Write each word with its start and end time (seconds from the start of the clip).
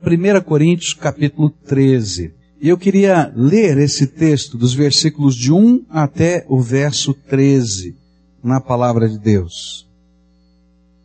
1 0.00 0.40
Coríntios 0.44 0.94
capítulo 0.94 1.50
13. 1.50 2.32
E 2.60 2.68
eu 2.68 2.78
queria 2.78 3.32
ler 3.34 3.78
esse 3.78 4.06
texto 4.06 4.56
dos 4.56 4.72
versículos 4.72 5.34
de 5.34 5.52
1 5.52 5.86
até 5.90 6.46
o 6.48 6.60
verso 6.60 7.12
13 7.12 7.96
na 8.42 8.60
palavra 8.60 9.08
de 9.08 9.18
Deus. 9.18 9.88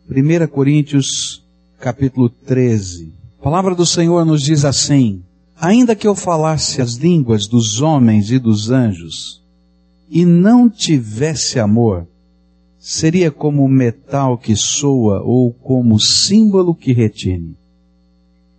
1 0.08 0.46
Coríntios 0.46 1.44
capítulo 1.80 2.28
13. 2.28 3.12
A 3.40 3.42
palavra 3.42 3.74
do 3.74 3.84
Senhor 3.84 4.24
nos 4.24 4.42
diz 4.42 4.64
assim: 4.64 5.24
Ainda 5.60 5.96
que 5.96 6.06
eu 6.06 6.14
falasse 6.14 6.80
as 6.80 6.94
línguas 6.94 7.48
dos 7.48 7.82
homens 7.82 8.30
e 8.30 8.38
dos 8.38 8.70
anjos, 8.70 9.42
e 10.08 10.24
não 10.24 10.70
tivesse 10.70 11.58
amor, 11.58 12.06
seria 12.78 13.32
como 13.32 13.66
metal 13.66 14.38
que 14.38 14.54
soa 14.54 15.20
ou 15.20 15.52
como 15.52 15.98
símbolo 15.98 16.76
que 16.76 16.92
retine. 16.92 17.56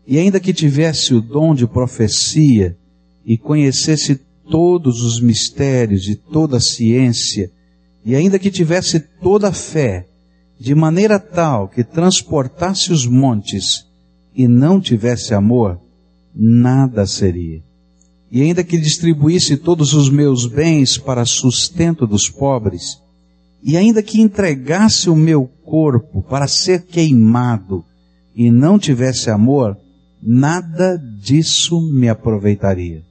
E 0.07 0.19
ainda 0.19 0.39
que 0.39 0.53
tivesse 0.53 1.13
o 1.13 1.21
dom 1.21 1.55
de 1.55 1.65
profecia 1.65 2.77
e 3.25 3.37
conhecesse 3.37 4.21
todos 4.49 5.01
os 5.01 5.19
mistérios 5.19 6.07
e 6.07 6.15
toda 6.15 6.57
a 6.57 6.61
ciência, 6.61 7.51
e 8.03 8.15
ainda 8.15 8.37
que 8.37 8.51
tivesse 8.51 8.99
toda 8.99 9.47
a 9.47 9.53
fé, 9.53 10.05
de 10.59 10.75
maneira 10.75 11.19
tal 11.19 11.67
que 11.67 11.83
transportasse 11.83 12.91
os 12.91 13.05
montes 13.05 13.85
e 14.35 14.47
não 14.47 14.79
tivesse 14.79 15.33
amor, 15.33 15.79
nada 16.33 17.05
seria. 17.07 17.63
E 18.31 18.41
ainda 18.41 18.63
que 18.63 18.77
distribuísse 18.77 19.57
todos 19.57 19.93
os 19.93 20.09
meus 20.09 20.45
bens 20.45 20.97
para 20.97 21.25
sustento 21.25 22.05
dos 22.05 22.29
pobres, 22.29 22.99
e 23.63 23.75
ainda 23.75 24.03
que 24.03 24.21
entregasse 24.21 25.09
o 25.09 25.15
meu 25.15 25.49
corpo 25.63 26.21
para 26.21 26.47
ser 26.47 26.83
queimado 26.83 27.83
e 28.35 28.51
não 28.51 28.77
tivesse 28.77 29.29
amor, 29.31 29.77
nada 30.25 30.97
disso 30.97 31.79
me 31.79 32.09
aproveitaria. 32.09 33.03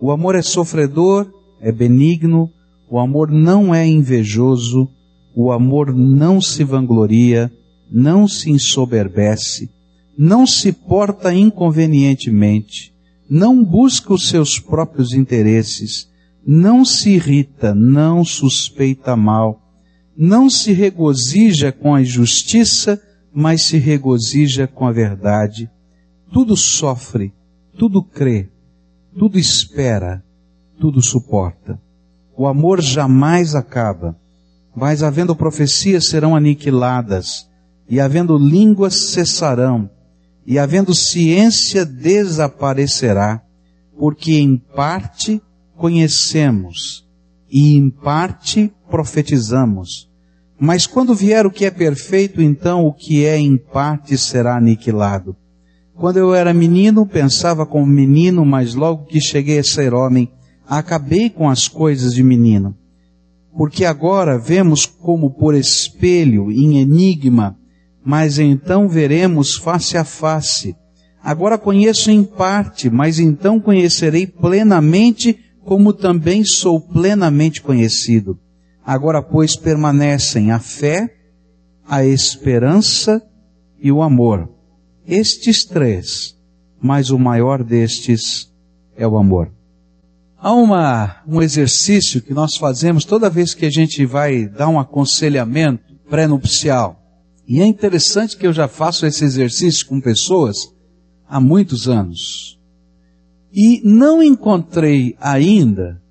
O 0.00 0.12
amor 0.12 0.36
é 0.36 0.42
sofredor, 0.42 1.28
é 1.60 1.72
benigno, 1.72 2.50
o 2.88 3.00
amor 3.00 3.30
não 3.30 3.74
é 3.74 3.84
invejoso, 3.86 4.88
o 5.34 5.50
amor 5.50 5.92
não 5.92 6.40
se 6.40 6.62
vangloria, 6.62 7.50
não 7.90 8.28
se 8.28 8.50
ensoberbece, 8.50 9.68
não 10.16 10.46
se 10.46 10.72
porta 10.72 11.34
inconvenientemente, 11.34 12.94
não 13.28 13.64
busca 13.64 14.12
os 14.12 14.28
seus 14.28 14.60
próprios 14.60 15.12
interesses, 15.12 16.08
não 16.46 16.84
se 16.84 17.10
irrita, 17.10 17.74
não 17.74 18.24
suspeita 18.24 19.16
mal, 19.16 19.60
não 20.16 20.48
se 20.48 20.72
regozija 20.72 21.72
com 21.72 21.94
a 21.94 22.02
injustiça, 22.02 23.00
mas 23.32 23.62
se 23.62 23.78
regozija 23.78 24.68
com 24.68 24.86
a 24.86 24.92
verdade. 24.92 25.68
Tudo 26.34 26.56
sofre, 26.56 27.32
tudo 27.78 28.02
crê, 28.02 28.50
tudo 29.16 29.38
espera, 29.38 30.20
tudo 30.80 31.00
suporta. 31.00 31.80
O 32.36 32.48
amor 32.48 32.80
jamais 32.80 33.54
acaba, 33.54 34.18
mas 34.74 35.04
havendo 35.04 35.36
profecias 35.36 36.08
serão 36.08 36.34
aniquiladas, 36.34 37.48
e 37.88 38.00
havendo 38.00 38.36
línguas 38.36 39.12
cessarão, 39.12 39.88
e 40.44 40.58
havendo 40.58 40.92
ciência 40.92 41.86
desaparecerá, 41.86 43.40
porque 43.96 44.32
em 44.32 44.56
parte 44.56 45.40
conhecemos 45.76 47.06
e 47.48 47.76
em 47.76 47.88
parte 47.88 48.72
profetizamos. 48.90 50.10
Mas 50.58 50.84
quando 50.84 51.14
vier 51.14 51.46
o 51.46 51.50
que 51.52 51.64
é 51.64 51.70
perfeito, 51.70 52.42
então 52.42 52.84
o 52.84 52.92
que 52.92 53.24
é 53.24 53.38
em 53.38 53.56
parte 53.56 54.18
será 54.18 54.56
aniquilado. 54.56 55.36
Quando 55.96 56.16
eu 56.16 56.34
era 56.34 56.52
menino, 56.52 57.06
pensava 57.06 57.64
como 57.64 57.86
menino, 57.86 58.44
mas 58.44 58.74
logo 58.74 59.06
que 59.06 59.20
cheguei 59.20 59.60
a 59.60 59.64
ser 59.64 59.94
homem, 59.94 60.28
acabei 60.66 61.30
com 61.30 61.48
as 61.48 61.68
coisas 61.68 62.14
de 62.14 62.22
menino. 62.22 62.76
Porque 63.56 63.84
agora 63.84 64.36
vemos 64.36 64.86
como 64.86 65.30
por 65.30 65.54
espelho, 65.54 66.50
em 66.50 66.80
enigma, 66.80 67.56
mas 68.04 68.38
então 68.38 68.88
veremos 68.88 69.54
face 69.54 69.96
a 69.96 70.04
face. 70.04 70.74
Agora 71.22 71.56
conheço 71.56 72.10
em 72.10 72.24
parte, 72.24 72.90
mas 72.90 73.18
então 73.18 73.60
conhecerei 73.60 74.26
plenamente, 74.26 75.38
como 75.64 75.92
também 75.92 76.44
sou 76.44 76.80
plenamente 76.80 77.62
conhecido. 77.62 78.38
Agora, 78.84 79.22
pois, 79.22 79.56
permanecem 79.56 80.50
a 80.50 80.58
fé, 80.58 81.08
a 81.88 82.04
esperança 82.04 83.22
e 83.80 83.90
o 83.90 84.02
amor. 84.02 84.53
Estes 85.06 85.64
três, 85.64 86.36
mas 86.80 87.10
o 87.10 87.18
maior 87.18 87.62
destes 87.62 88.50
é 88.96 89.06
o 89.06 89.16
amor. 89.16 89.50
Há 90.38 90.52
uma, 90.52 91.22
um 91.26 91.40
exercício 91.42 92.20
que 92.20 92.34
nós 92.34 92.56
fazemos 92.56 93.04
toda 93.04 93.30
vez 93.30 93.54
que 93.54 93.66
a 93.66 93.70
gente 93.70 94.04
vai 94.04 94.46
dar 94.46 94.68
um 94.68 94.78
aconselhamento 94.78 95.94
pré-nupcial. 96.08 97.00
E 97.46 97.60
é 97.60 97.66
interessante 97.66 98.36
que 98.36 98.46
eu 98.46 98.52
já 98.52 98.68
faço 98.68 99.06
esse 99.06 99.24
exercício 99.24 99.86
com 99.86 100.00
pessoas 100.00 100.72
há 101.28 101.40
muitos 101.40 101.88
anos. 101.88 102.58
E 103.52 103.80
não 103.84 104.22
encontrei 104.22 105.16
ainda 105.20 106.02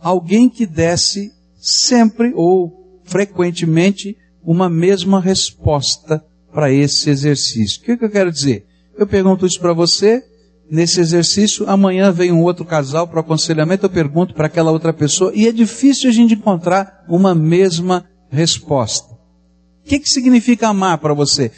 alguém 0.00 0.48
que 0.48 0.66
desse 0.66 1.32
sempre 1.56 2.32
ou 2.34 3.00
frequentemente 3.04 4.16
uma 4.42 4.68
mesma 4.68 5.20
resposta 5.20 6.24
para 6.52 6.72
esse 6.72 7.10
exercício. 7.10 7.80
O 7.80 7.84
que, 7.84 7.96
que 7.96 8.04
eu 8.04 8.10
quero 8.10 8.32
dizer? 8.32 8.66
Eu 8.96 9.06
pergunto 9.06 9.46
isso 9.46 9.58
para 9.58 9.72
você, 9.72 10.22
nesse 10.70 11.00
exercício, 11.00 11.68
amanhã 11.68 12.12
vem 12.12 12.30
um 12.30 12.42
outro 12.42 12.64
casal 12.64 13.08
para 13.08 13.18
o 13.18 13.20
aconselhamento, 13.20 13.86
eu 13.86 13.90
pergunto 13.90 14.34
para 14.34 14.46
aquela 14.46 14.70
outra 14.70 14.92
pessoa, 14.92 15.32
e 15.34 15.46
é 15.46 15.52
difícil 15.52 16.08
a 16.08 16.12
gente 16.12 16.34
encontrar 16.34 17.04
uma 17.08 17.34
mesma 17.34 18.08
resposta. 18.30 19.12
O 19.12 19.88
que, 19.88 19.98
que 19.98 20.08
significa 20.08 20.68
amar 20.68 20.98
para 20.98 21.14
você? 21.14 21.50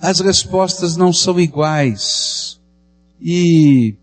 As 0.00 0.20
respostas 0.20 0.96
não 0.96 1.12
são 1.12 1.38
iguais. 1.38 2.60
E 3.20 3.94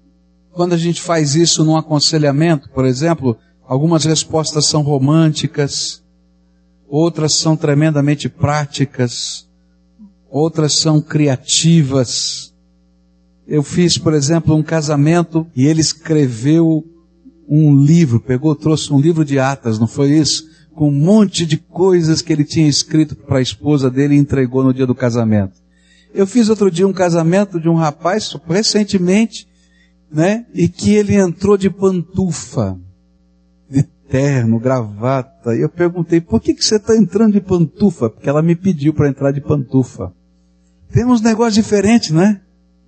quando 0.52 0.74
a 0.74 0.78
gente 0.78 1.02
faz 1.02 1.35
isso 1.35 1.64
num 1.64 1.75
aconselhamento, 1.75 2.70
por 2.70 2.85
exemplo, 2.85 3.38
algumas 3.68 4.06
respostas 4.06 4.68
são 4.68 4.81
românticas, 4.81 6.03
outras 6.88 7.35
são 7.35 7.56
tremendamente 7.56 8.30
práticas, 8.30 9.50
outras 10.33 10.79
são 10.79 10.99
criativas. 10.99 12.53
Eu 13.47 13.61
fiz, 13.61 13.97
por 13.97 14.13
exemplo, 14.13 14.55
um 14.55 14.63
casamento 14.63 15.45
e 15.55 15.66
ele 15.66 15.81
escreveu 15.81 16.83
um 17.47 17.75
livro, 17.75 18.19
pegou, 18.19 18.55
trouxe 18.55 18.91
um 18.91 18.99
livro 18.99 19.23
de 19.23 19.38
atas, 19.38 19.77
não 19.77 19.88
foi 19.88 20.11
isso? 20.11 20.51
com 20.75 20.89
um 20.89 20.91
monte 20.91 21.45
de 21.45 21.57
coisas 21.57 22.22
que 22.22 22.33
ele 22.33 22.43
tinha 22.43 22.67
escrito 22.67 23.16
para 23.16 23.38
a 23.38 23.41
esposa 23.41 23.89
dele 23.89 24.16
e 24.16 24.19
entregou 24.19 24.63
no 24.63 24.73
dia 24.73 24.88
do 24.88 24.95
casamento. 24.95 25.53
Eu 26.13 26.27
fiz 26.27 26.49
outro 26.49 26.69
dia 26.69 26.88
um 26.88 26.93
casamento 26.93 27.59
de 27.59 27.69
um 27.69 27.75
rapaz, 27.75 28.35
recentemente, 28.47 29.47
né? 30.11 30.45
E 30.53 30.67
que 30.67 30.93
ele 30.93 31.16
entrou 31.16 31.57
de 31.57 31.69
pantufa, 31.69 32.77
de 33.69 33.83
terno, 34.09 34.59
gravata. 34.59 35.55
E 35.55 35.61
eu 35.61 35.69
perguntei, 35.69 36.22
por 36.22 36.39
que, 36.39 36.53
que 36.53 36.63
você 36.63 36.75
está 36.75 36.95
entrando 36.95 37.33
de 37.33 37.41
pantufa? 37.41 38.09
Porque 38.09 38.29
ela 38.29 38.41
me 38.41 38.55
pediu 38.55 38.93
para 38.93 39.09
entrar 39.09 39.31
de 39.31 39.41
pantufa. 39.41 40.11
Tem 40.93 41.03
uns 41.03 41.21
negócios 41.21 41.55
diferentes, 41.55 42.11
né? 42.11 42.39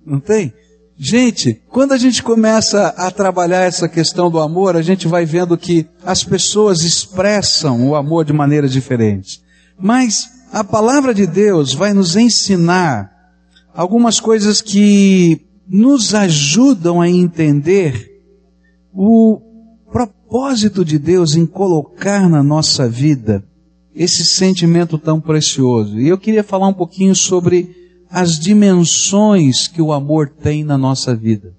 Não 0.06 0.20
tem? 0.20 0.54
Gente, 0.96 1.60
quando 1.68 1.92
a 1.92 1.98
gente 1.98 2.22
começa 2.22 2.86
a 2.96 3.10
trabalhar 3.10 3.64
essa 3.64 3.88
questão 3.88 4.30
do 4.30 4.38
amor, 4.38 4.76
a 4.76 4.80
gente 4.80 5.08
vai 5.08 5.26
vendo 5.26 5.58
que 5.58 5.86
as 6.04 6.22
pessoas 6.22 6.82
expressam 6.82 7.90
o 7.90 7.96
amor 7.96 8.24
de 8.24 8.32
maneiras 8.32 8.72
diferentes. 8.72 9.42
Mas 9.78 10.30
a 10.52 10.62
palavra 10.62 11.12
de 11.12 11.26
Deus 11.26 11.74
vai 11.74 11.92
nos 11.92 12.16
ensinar 12.16 13.10
algumas 13.74 14.20
coisas 14.20 14.62
que 14.62 15.44
nos 15.68 16.14
ajudam 16.14 17.00
a 17.00 17.10
entender 17.10 18.22
o 18.94 19.40
propósito 19.92 20.84
de 20.84 20.96
Deus 20.98 21.34
em 21.34 21.44
colocar 21.44 22.28
na 22.28 22.42
nossa 22.42 22.88
vida 22.88 23.44
esse 23.94 24.24
sentimento 24.24 24.96
tão 24.96 25.20
precioso. 25.20 25.98
E 25.98 26.08
eu 26.08 26.16
queria 26.16 26.44
falar 26.44 26.68
um 26.68 26.72
pouquinho 26.72 27.14
sobre 27.14 27.85
as 28.10 28.38
dimensões 28.38 29.68
que 29.68 29.82
o 29.82 29.92
amor 29.92 30.28
tem 30.28 30.64
na 30.64 30.78
nossa 30.78 31.14
vida. 31.14 31.54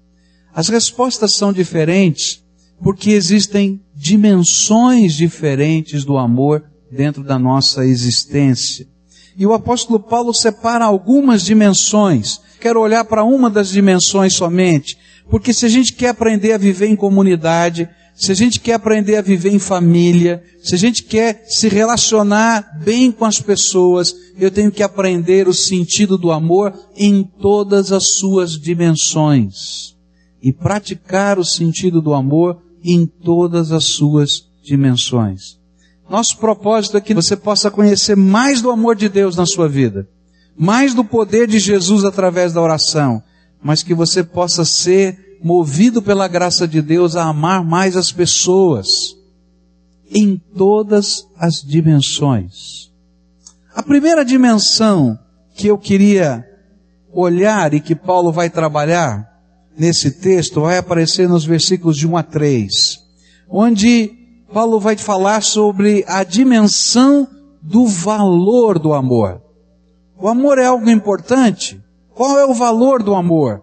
As 0.54 0.68
respostas 0.68 1.32
são 1.32 1.52
diferentes 1.52 2.42
porque 2.82 3.10
existem 3.10 3.80
dimensões 3.94 5.14
diferentes 5.14 6.04
do 6.04 6.16
amor 6.16 6.64
dentro 6.90 7.22
da 7.22 7.38
nossa 7.38 7.84
existência. 7.84 8.86
E 9.36 9.46
o 9.46 9.52
apóstolo 9.52 10.00
Paulo 10.00 10.32
separa 10.32 10.84
algumas 10.84 11.44
dimensões. 11.44 12.40
Quero 12.60 12.80
olhar 12.80 13.04
para 13.04 13.24
uma 13.24 13.48
das 13.48 13.68
dimensões 13.68 14.34
somente, 14.34 14.98
porque 15.30 15.52
se 15.52 15.66
a 15.66 15.68
gente 15.68 15.92
quer 15.92 16.08
aprender 16.08 16.52
a 16.52 16.58
viver 16.58 16.88
em 16.88 16.96
comunidade, 16.96 17.88
se 18.18 18.32
a 18.32 18.34
gente 18.34 18.58
quer 18.58 18.74
aprender 18.74 19.14
a 19.14 19.22
viver 19.22 19.52
em 19.52 19.60
família, 19.60 20.42
se 20.60 20.74
a 20.74 20.78
gente 20.78 21.04
quer 21.04 21.44
se 21.46 21.68
relacionar 21.68 22.68
bem 22.82 23.12
com 23.12 23.24
as 23.24 23.40
pessoas, 23.40 24.12
eu 24.36 24.50
tenho 24.50 24.72
que 24.72 24.82
aprender 24.82 25.46
o 25.46 25.54
sentido 25.54 26.18
do 26.18 26.32
amor 26.32 26.74
em 26.96 27.22
todas 27.22 27.92
as 27.92 28.14
suas 28.14 28.58
dimensões. 28.58 29.96
E 30.42 30.52
praticar 30.52 31.38
o 31.38 31.44
sentido 31.44 32.02
do 32.02 32.12
amor 32.12 32.60
em 32.82 33.06
todas 33.06 33.70
as 33.70 33.84
suas 33.84 34.48
dimensões. 34.64 35.56
Nosso 36.10 36.38
propósito 36.38 36.96
é 36.96 37.00
que 37.00 37.14
você 37.14 37.36
possa 37.36 37.70
conhecer 37.70 38.16
mais 38.16 38.60
do 38.60 38.72
amor 38.72 38.96
de 38.96 39.08
Deus 39.08 39.36
na 39.36 39.46
sua 39.46 39.68
vida, 39.68 40.08
mais 40.56 40.92
do 40.92 41.04
poder 41.04 41.46
de 41.46 41.60
Jesus 41.60 42.04
através 42.04 42.52
da 42.52 42.60
oração, 42.60 43.22
mas 43.62 43.84
que 43.84 43.94
você 43.94 44.24
possa 44.24 44.64
ser 44.64 45.27
movido 45.42 46.02
pela 46.02 46.28
graça 46.28 46.66
de 46.66 46.82
Deus 46.82 47.16
a 47.16 47.24
amar 47.24 47.64
mais 47.64 47.96
as 47.96 48.12
pessoas 48.12 49.16
em 50.10 50.40
todas 50.56 51.26
as 51.38 51.62
dimensões. 51.62 52.90
A 53.74 53.82
primeira 53.82 54.24
dimensão 54.24 55.18
que 55.54 55.66
eu 55.66 55.78
queria 55.78 56.44
olhar 57.12 57.74
e 57.74 57.80
que 57.80 57.94
Paulo 57.94 58.32
vai 58.32 58.50
trabalhar 58.50 59.28
nesse 59.76 60.10
texto 60.10 60.62
vai 60.62 60.78
aparecer 60.78 61.28
nos 61.28 61.44
versículos 61.44 61.96
de 61.96 62.06
1 62.06 62.16
a 62.16 62.22
3, 62.22 62.98
onde 63.48 64.12
Paulo 64.52 64.80
vai 64.80 64.96
falar 64.96 65.42
sobre 65.42 66.04
a 66.08 66.24
dimensão 66.24 67.28
do 67.62 67.86
valor 67.86 68.78
do 68.78 68.92
amor. 68.94 69.42
O 70.20 70.26
amor 70.26 70.58
é 70.58 70.66
algo 70.66 70.90
importante? 70.90 71.80
Qual 72.14 72.38
é 72.38 72.44
o 72.44 72.54
valor 72.54 73.02
do 73.02 73.14
amor? 73.14 73.62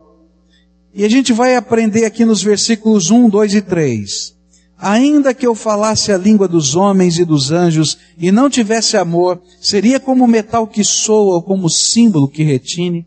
E 0.97 1.03
a 1.03 1.09
gente 1.09 1.33
vai 1.33 1.57
aprender 1.57 2.05
aqui 2.05 2.23
nos 2.23 2.41
versículos 2.41 3.11
1, 3.11 3.27
2 3.27 3.55
e 3.55 3.61
3. 3.61 4.33
Ainda 4.77 5.33
que 5.33 5.45
eu 5.45 5.53
falasse 5.53 6.09
a 6.09 6.17
língua 6.17 6.47
dos 6.47 6.73
homens 6.73 7.19
e 7.19 7.25
dos 7.25 7.51
anjos 7.51 7.97
e 8.17 8.31
não 8.31 8.49
tivesse 8.49 8.95
amor, 8.95 9.41
seria 9.59 9.99
como 9.99 10.25
metal 10.25 10.65
que 10.65 10.85
soa 10.85 11.35
ou 11.35 11.43
como 11.43 11.69
símbolo 11.69 12.29
que 12.29 12.43
retine. 12.43 13.05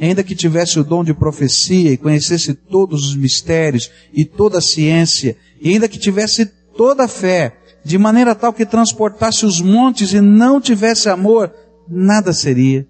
Ainda 0.00 0.24
que 0.24 0.34
tivesse 0.34 0.80
o 0.80 0.84
dom 0.84 1.04
de 1.04 1.12
profecia 1.12 1.92
e 1.92 1.98
conhecesse 1.98 2.54
todos 2.54 3.06
os 3.06 3.14
mistérios 3.14 3.90
e 4.14 4.24
toda 4.24 4.56
a 4.56 4.62
ciência, 4.62 5.36
e 5.60 5.70
ainda 5.70 5.88
que 5.88 5.98
tivesse 5.98 6.46
toda 6.74 7.04
a 7.04 7.08
fé, 7.08 7.54
de 7.84 7.98
maneira 7.98 8.34
tal 8.34 8.52
que 8.52 8.64
transportasse 8.64 9.44
os 9.44 9.60
montes 9.60 10.14
e 10.14 10.22
não 10.22 10.58
tivesse 10.58 11.10
amor, 11.10 11.52
nada 11.86 12.32
seria 12.32 12.86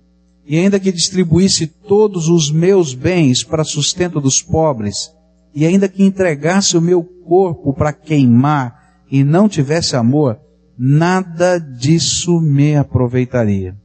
e 0.46 0.58
ainda 0.58 0.78
que 0.78 0.93
distribuísse 0.93 1.66
todos 1.66 2.28
os 2.28 2.50
meus 2.50 2.94
bens 2.94 3.43
para 3.43 3.64
sustento 3.64 4.20
dos 4.20 4.40
pobres, 4.40 5.10
e 5.54 5.66
ainda 5.66 5.88
que 5.88 6.04
entregasse 6.04 6.76
o 6.76 6.81
meu 6.81 7.02
corpo 7.02 7.75
para 7.75 7.93
queimar 7.93 9.02
e 9.10 9.25
não 9.25 9.48
tivesse 9.48 9.96
amor, 9.96 10.38
nada 10.78 11.58
disso 11.58 12.40
me 12.40 12.76
aproveitaria. 12.76 13.76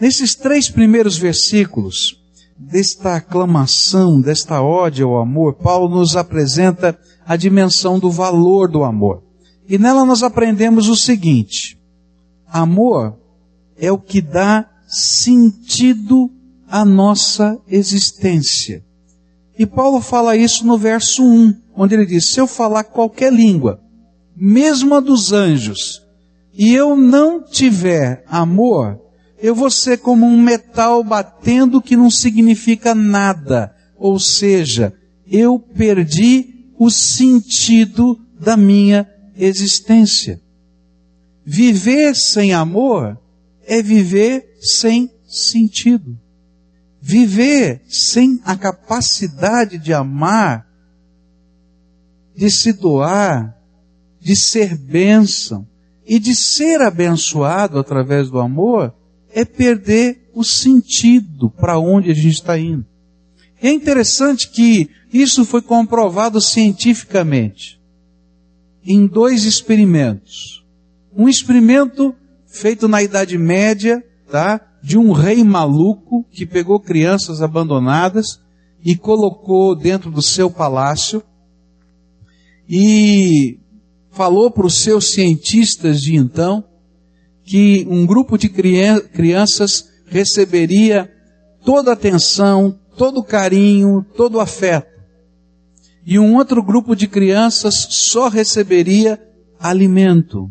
Nesses 0.00 0.36
três 0.36 0.70
primeiros 0.70 1.18
versículos, 1.18 2.16
desta 2.56 3.16
aclamação, 3.16 4.20
desta 4.20 4.62
ódio 4.62 5.08
ao 5.08 5.22
amor, 5.22 5.54
Paulo 5.54 5.88
nos 5.88 6.16
apresenta 6.16 6.98
a 7.26 7.36
dimensão 7.36 7.98
do 7.98 8.10
valor 8.10 8.68
do 8.68 8.84
amor. 8.84 9.22
E 9.68 9.78
nela 9.78 10.04
nós 10.04 10.22
aprendemos 10.22 10.88
o 10.88 10.96
seguinte: 10.96 11.78
amor 12.46 13.16
é 13.76 13.90
o 13.90 13.98
que 13.98 14.20
dá 14.20 14.68
sentido 14.88 16.30
à 16.66 16.84
nossa 16.84 17.60
existência. 17.68 18.82
E 19.58 19.66
Paulo 19.66 20.00
fala 20.00 20.36
isso 20.36 20.66
no 20.66 20.78
verso 20.78 21.22
1, 21.22 21.54
onde 21.76 21.94
ele 21.94 22.06
diz: 22.06 22.32
Se 22.32 22.40
eu 22.40 22.46
falar 22.46 22.84
qualquer 22.84 23.32
língua, 23.32 23.80
mesmo 24.34 24.94
a 24.94 25.00
dos 25.00 25.32
anjos, 25.32 26.02
e 26.54 26.74
eu 26.74 26.96
não 26.96 27.42
tiver 27.42 28.24
amor, 28.26 28.98
eu 29.40 29.54
vou 29.54 29.70
ser 29.70 29.98
como 29.98 30.26
um 30.26 30.40
metal 30.40 31.04
batendo 31.04 31.80
que 31.80 31.96
não 31.96 32.10
significa 32.10 32.94
nada. 32.94 33.74
Ou 33.96 34.18
seja, 34.18 34.92
eu 35.26 35.58
perdi 35.58 36.72
o 36.78 36.90
sentido 36.90 38.18
da 38.40 38.56
minha 38.56 39.08
existência. 39.36 40.40
Viver 41.44 42.14
sem 42.14 42.52
amor 42.52 43.18
é 43.66 43.82
viver 43.82 44.47
sem 44.60 45.10
sentido. 45.26 46.18
Viver 47.00 47.82
sem 47.88 48.40
a 48.44 48.56
capacidade 48.56 49.78
de 49.78 49.92
amar, 49.92 50.66
de 52.34 52.50
se 52.50 52.72
doar, 52.72 53.56
de 54.20 54.34
ser 54.34 54.76
bênção 54.76 55.66
e 56.06 56.18
de 56.18 56.34
ser 56.34 56.80
abençoado 56.80 57.78
através 57.78 58.30
do 58.30 58.40
amor, 58.40 58.94
é 59.32 59.44
perder 59.44 60.30
o 60.34 60.42
sentido 60.42 61.50
para 61.50 61.78
onde 61.78 62.10
a 62.10 62.14
gente 62.14 62.34
está 62.34 62.58
indo. 62.58 62.86
é 63.60 63.70
interessante 63.70 64.48
que 64.48 64.88
isso 65.12 65.44
foi 65.44 65.62
comprovado 65.62 66.40
cientificamente 66.40 67.80
em 68.84 69.06
dois 69.06 69.44
experimentos. 69.44 70.64
Um 71.14 71.28
experimento 71.28 72.14
feito 72.46 72.86
na 72.88 73.02
Idade 73.02 73.36
Média, 73.36 74.02
tá? 74.30 74.60
De 74.82 74.96
um 74.98 75.12
rei 75.12 75.42
maluco 75.42 76.24
que 76.30 76.46
pegou 76.46 76.80
crianças 76.80 77.42
abandonadas 77.42 78.40
e 78.84 78.96
colocou 78.96 79.74
dentro 79.74 80.10
do 80.10 80.22
seu 80.22 80.50
palácio 80.50 81.22
e 82.68 83.58
falou 84.10 84.50
para 84.50 84.66
os 84.66 84.82
seus 84.82 85.12
cientistas 85.12 86.00
de 86.00 86.16
então 86.16 86.64
que 87.44 87.86
um 87.88 88.04
grupo 88.06 88.36
de 88.36 88.48
crianças 88.48 89.88
receberia 90.06 91.10
toda 91.64 91.90
a 91.90 91.94
atenção, 91.94 92.78
todo 92.96 93.20
o 93.20 93.24
carinho, 93.24 94.04
todo 94.16 94.36
o 94.36 94.40
afeto. 94.40 94.98
E 96.04 96.18
um 96.18 96.36
outro 96.36 96.62
grupo 96.62 96.94
de 96.94 97.08
crianças 97.08 97.86
só 97.90 98.28
receberia 98.28 99.20
alimento 99.58 100.50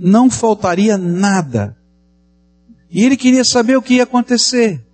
não 0.00 0.30
faltaria 0.30 0.96
nada. 0.96 1.76
E 2.90 3.04
ele 3.04 3.16
queria 3.16 3.44
saber 3.44 3.76
o 3.76 3.82
que 3.82 3.94
ia 3.94 4.02
acontecer. 4.02 4.84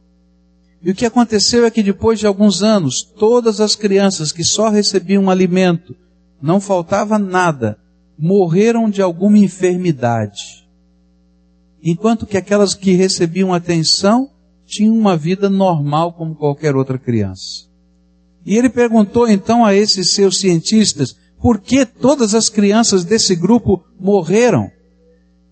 E 0.82 0.90
o 0.90 0.94
que 0.94 1.06
aconteceu 1.06 1.64
é 1.64 1.70
que 1.70 1.82
depois 1.82 2.18
de 2.18 2.26
alguns 2.26 2.62
anos, 2.62 3.02
todas 3.02 3.60
as 3.60 3.74
crianças 3.74 4.30
que 4.30 4.44
só 4.44 4.68
recebiam 4.68 5.30
alimento, 5.30 5.96
não 6.40 6.60
faltava 6.60 7.18
nada, 7.18 7.78
morreram 8.18 8.88
de 8.90 9.00
alguma 9.00 9.38
enfermidade. 9.38 10.66
Enquanto 11.82 12.26
que 12.26 12.36
aquelas 12.36 12.74
que 12.74 12.92
recebiam 12.92 13.54
atenção 13.54 14.30
tinham 14.66 14.96
uma 14.96 15.16
vida 15.16 15.48
normal 15.48 16.12
como 16.12 16.34
qualquer 16.34 16.76
outra 16.76 16.98
criança. 16.98 17.66
E 18.44 18.56
ele 18.56 18.68
perguntou 18.68 19.28
então 19.28 19.64
a 19.64 19.74
esses 19.74 20.12
seus 20.12 20.38
cientistas 20.38 21.16
por 21.40 21.60
que 21.60 21.86
todas 21.86 22.34
as 22.34 22.48
crianças 22.48 23.04
desse 23.04 23.34
grupo 23.34 23.84
morreram. 23.98 24.70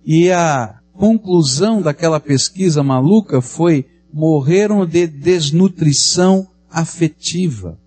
E 0.04 0.30
a 0.30 0.80
conclusão 0.96 1.82
daquela 1.82 2.20
pesquisa 2.20 2.82
maluca 2.82 3.40
foi 3.40 3.86
morreram 4.12 4.86
de 4.86 5.06
desnutrição 5.06 6.46
afetiva. 6.70 7.78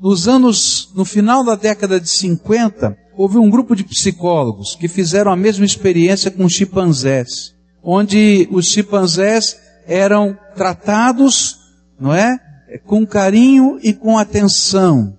Nos 0.00 0.26
anos, 0.26 0.90
no 0.94 1.04
final 1.04 1.44
da 1.44 1.54
década 1.54 2.00
de 2.00 2.08
50, 2.08 2.96
houve 3.16 3.38
um 3.38 3.50
grupo 3.50 3.76
de 3.76 3.84
psicólogos 3.84 4.74
que 4.74 4.88
fizeram 4.88 5.30
a 5.30 5.36
mesma 5.36 5.64
experiência 5.64 6.30
com 6.30 6.48
chimpanzés, 6.48 7.54
onde 7.82 8.48
os 8.50 8.66
chimpanzés 8.66 9.56
eram 9.86 10.36
tratados, 10.54 11.58
não 11.98 12.14
é? 12.14 12.38
Com 12.86 13.06
carinho 13.06 13.78
e 13.82 13.92
com 13.92 14.18
atenção. 14.18 15.16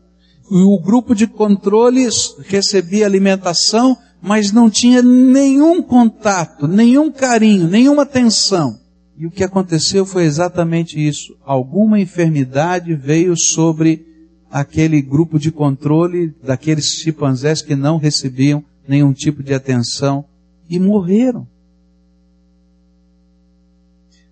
E 0.50 0.64
o 0.64 0.82
grupo 0.82 1.14
de 1.14 1.28
controles 1.28 2.36
recebia 2.48 3.06
alimentação 3.06 3.98
mas 4.22 4.52
não 4.52 4.70
tinha 4.70 5.02
nenhum 5.02 5.82
contato, 5.82 6.68
nenhum 6.68 7.12
carinho, 7.12 7.68
nenhuma 7.68 8.04
atenção. 8.04 8.80
E 9.18 9.26
o 9.26 9.32
que 9.32 9.44
aconteceu 9.44 10.06
foi 10.06 10.24
exatamente 10.24 11.00
isso. 11.00 11.36
Alguma 11.44 12.00
enfermidade 12.00 12.94
veio 12.96 13.36
sobre 13.36 14.06
aquele 14.50 15.02
grupo 15.02 15.40
de 15.40 15.52
controle 15.52 16.34
daqueles 16.44 16.86
chimpanzés 16.86 17.62
que 17.62 17.76
não 17.76 17.98
recebiam 17.98 18.64
nenhum 18.88 19.14
tipo 19.14 19.42
de 19.42 19.54
atenção 19.54 20.26
e 20.70 20.80
morreram. 20.80 21.48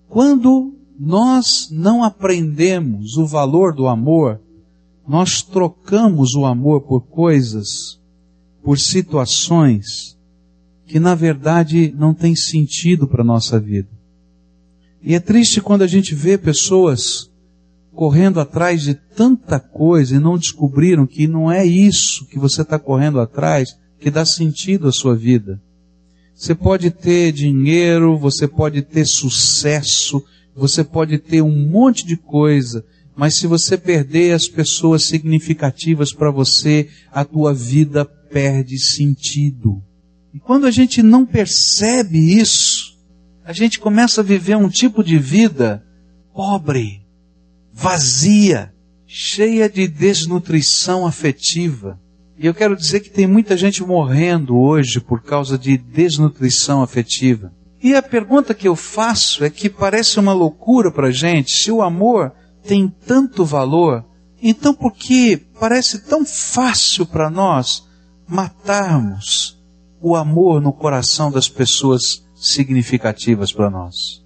Quando 0.07 0.73
nós 0.99 1.69
não 1.71 2.03
aprendemos 2.03 3.15
o 3.15 3.25
valor 3.25 3.73
do 3.73 3.87
amor, 3.87 4.41
nós 5.07 5.41
trocamos 5.41 6.33
o 6.35 6.45
amor 6.45 6.81
por 6.81 7.01
coisas 7.01 7.98
por 8.63 8.79
situações 8.79 10.17
que 10.85 10.99
na 10.99 11.15
verdade 11.15 11.93
não 11.97 12.13
têm 12.13 12.35
sentido 12.35 13.07
para 13.07 13.21
a 13.21 13.25
nossa 13.25 13.59
vida. 13.59 13.89
E 15.01 15.13
é 15.13 15.19
triste 15.19 15.61
quando 15.61 15.83
a 15.83 15.87
gente 15.87 16.15
vê 16.15 16.37
pessoas 16.37 17.29
correndo 17.93 18.39
atrás 18.39 18.81
de 18.81 18.93
tanta 18.93 19.59
coisa 19.59 20.15
e 20.15 20.19
não 20.19 20.37
descobriram 20.37 21.05
que 21.05 21.27
não 21.27 21.51
é 21.51 21.65
isso 21.65 22.25
que 22.27 22.39
você 22.39 22.61
está 22.61 22.79
correndo 22.79 23.19
atrás 23.19 23.77
que 23.99 24.09
dá 24.09 24.25
sentido 24.25 24.87
à 24.87 24.91
sua 24.91 25.15
vida. 25.15 25.61
Você 26.33 26.55
pode 26.55 26.89
ter 26.89 27.33
dinheiro, 27.33 28.17
você 28.17 28.47
pode 28.47 28.81
ter 28.81 29.05
sucesso, 29.05 30.23
você 30.55 30.83
pode 30.83 31.17
ter 31.17 31.41
um 31.41 31.69
monte 31.69 32.05
de 32.05 32.15
coisa, 32.15 32.85
mas 33.19 33.35
se 33.35 33.47
você 33.47 33.77
perder 33.77 34.31
as 34.31 34.47
pessoas 34.47 35.03
significativas 35.03 36.13
para 36.13 36.31
você, 36.31 36.87
a 37.11 37.25
tua 37.25 37.53
vida 37.53 38.05
perde 38.05 38.79
sentido. 38.79 39.83
E 40.33 40.39
quando 40.39 40.65
a 40.65 40.71
gente 40.71 41.03
não 41.03 41.25
percebe 41.25 42.17
isso, 42.39 42.97
a 43.43 43.51
gente 43.51 43.77
começa 43.77 44.21
a 44.21 44.23
viver 44.23 44.55
um 44.55 44.69
tipo 44.69 45.03
de 45.03 45.19
vida 45.19 45.83
pobre, 46.33 47.01
vazia, 47.73 48.73
cheia 49.05 49.69
de 49.69 49.85
desnutrição 49.85 51.05
afetiva. 51.05 51.99
E 52.37 52.45
eu 52.45 52.53
quero 52.53 52.73
dizer 52.73 53.01
que 53.01 53.09
tem 53.09 53.27
muita 53.27 53.57
gente 53.57 53.83
morrendo 53.83 54.57
hoje 54.57 55.01
por 55.01 55.21
causa 55.21 55.57
de 55.57 55.77
desnutrição 55.77 56.81
afetiva. 56.81 57.51
E 57.83 57.93
a 57.93 58.01
pergunta 58.01 58.53
que 58.53 58.69
eu 58.69 58.77
faço 58.77 59.43
é 59.43 59.49
que 59.49 59.69
parece 59.69 60.21
uma 60.21 60.31
loucura 60.31 60.89
para 60.89 61.11
gente, 61.11 61.51
se 61.51 61.69
o 61.69 61.81
amor 61.81 62.38
tem 62.63 62.87
tanto 62.87 63.45
valor, 63.45 64.05
então 64.41 64.73
por 64.73 64.93
que 64.93 65.37
parece 65.37 66.07
tão 66.07 66.25
fácil 66.25 67.05
para 67.05 67.29
nós 67.29 67.87
matarmos 68.27 69.57
o 70.01 70.15
amor 70.15 70.61
no 70.61 70.71
coração 70.71 71.31
das 71.31 71.49
pessoas 71.49 72.23
significativas 72.35 73.51
para 73.51 73.69
nós? 73.69 74.23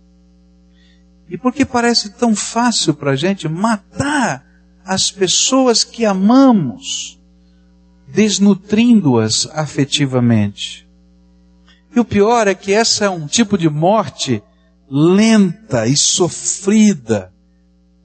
E 1.29 1.37
por 1.37 1.51
que 1.51 1.65
parece 1.65 2.11
tão 2.11 2.35
fácil 2.35 2.93
para 2.93 3.11
a 3.11 3.15
gente 3.15 3.47
matar 3.47 4.45
as 4.85 5.09
pessoas 5.09 5.83
que 5.83 6.05
amamos, 6.05 7.19
desnutrindo-as 8.07 9.47
afetivamente? 9.47 10.87
E 11.95 11.99
o 11.99 12.05
pior 12.05 12.47
é 12.47 12.53
que 12.53 12.71
essa 12.71 13.05
é 13.05 13.09
um 13.09 13.25
tipo 13.25 13.57
de 13.57 13.69
morte 13.69 14.43
lenta 14.89 15.87
e 15.87 15.97
sofrida, 15.97 17.32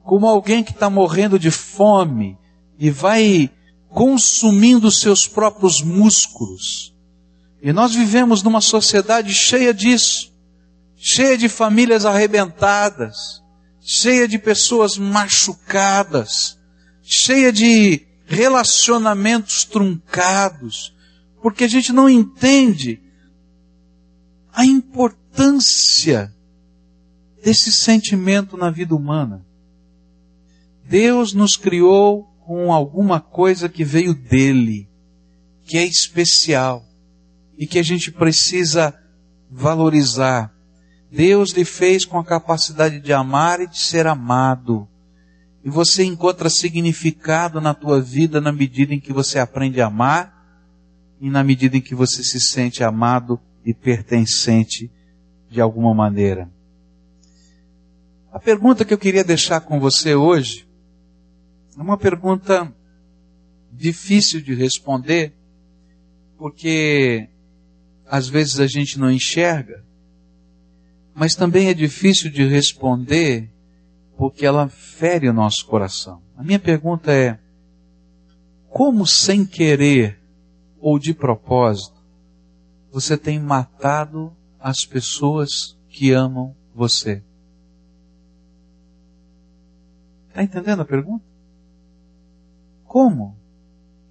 como 0.09 0.25
alguém 0.25 0.63
que 0.63 0.71
está 0.71 0.89
morrendo 0.89 1.37
de 1.37 1.51
fome 1.51 2.35
e 2.79 2.89
vai 2.89 3.47
consumindo 3.89 4.89
seus 4.89 5.27
próprios 5.27 5.83
músculos. 5.83 6.95
E 7.61 7.71
nós 7.71 7.93
vivemos 7.93 8.41
numa 8.41 8.59
sociedade 8.59 9.31
cheia 9.35 9.71
disso, 9.71 10.33
cheia 10.95 11.37
de 11.37 11.47
famílias 11.47 12.07
arrebentadas, 12.07 13.43
cheia 13.79 14.27
de 14.27 14.39
pessoas 14.39 14.97
machucadas, 14.97 16.57
cheia 17.03 17.53
de 17.53 18.07
relacionamentos 18.25 19.63
truncados, 19.63 20.91
porque 21.39 21.65
a 21.65 21.67
gente 21.67 21.93
não 21.93 22.09
entende 22.09 22.99
a 24.51 24.65
importância 24.65 26.33
desse 27.43 27.71
sentimento 27.71 28.57
na 28.57 28.71
vida 28.71 28.95
humana. 28.95 29.47
Deus 30.89 31.33
nos 31.33 31.55
criou 31.55 32.23
com 32.47 32.73
alguma 32.73 33.21
coisa 33.21 33.69
que 33.69 33.83
veio 33.83 34.15
dele, 34.15 34.89
que 35.67 35.77
é 35.77 35.85
especial 35.85 36.83
e 37.55 37.67
que 37.67 37.77
a 37.77 37.83
gente 37.83 38.11
precisa 38.11 38.99
valorizar. 39.51 40.51
Deus 41.11 41.51
lhe 41.51 41.63
fez 41.63 42.05
com 42.05 42.17
a 42.17 42.25
capacidade 42.25 42.99
de 42.99 43.13
amar 43.13 43.61
e 43.61 43.67
de 43.67 43.77
ser 43.77 44.07
amado. 44.07 44.87
E 45.63 45.69
você 45.69 46.03
encontra 46.03 46.49
significado 46.49 47.61
na 47.61 47.75
tua 47.75 48.01
vida 48.01 48.41
na 48.41 48.51
medida 48.51 48.91
em 48.91 48.99
que 48.99 49.13
você 49.13 49.37
aprende 49.37 49.79
a 49.79 49.85
amar 49.85 50.33
e 51.21 51.29
na 51.29 51.43
medida 51.43 51.77
em 51.77 51.81
que 51.81 51.93
você 51.93 52.23
se 52.23 52.41
sente 52.41 52.83
amado 52.83 53.39
e 53.63 53.75
pertencente 53.75 54.91
de 55.51 55.61
alguma 55.61 55.93
maneira. 55.93 56.49
A 58.33 58.39
pergunta 58.39 58.83
que 58.83 58.93
eu 58.93 58.97
queria 58.97 59.23
deixar 59.23 59.61
com 59.61 59.79
você 59.79 60.15
hoje 60.15 60.67
é 61.79 61.81
uma 61.81 61.97
pergunta 61.97 62.75
difícil 63.71 64.41
de 64.41 64.53
responder, 64.53 65.33
porque 66.37 67.29
às 68.05 68.27
vezes 68.27 68.59
a 68.59 68.67
gente 68.67 68.99
não 68.99 69.09
enxerga, 69.09 69.85
mas 71.15 71.35
também 71.35 71.69
é 71.69 71.73
difícil 71.73 72.29
de 72.29 72.45
responder 72.45 73.49
porque 74.17 74.45
ela 74.45 74.67
fere 74.67 75.29
o 75.29 75.33
nosso 75.33 75.65
coração. 75.67 76.21
A 76.35 76.43
minha 76.43 76.59
pergunta 76.59 77.13
é: 77.13 77.39
como 78.67 79.07
sem 79.07 79.45
querer 79.45 80.19
ou 80.81 80.99
de 80.99 81.13
propósito 81.13 81.97
você 82.91 83.17
tem 83.17 83.39
matado 83.39 84.35
as 84.59 84.83
pessoas 84.83 85.79
que 85.87 86.11
amam 86.11 86.53
você? 86.75 87.23
Está 90.27 90.43
entendendo 90.43 90.81
a 90.81 90.85
pergunta? 90.85 91.28
Como 92.89 93.37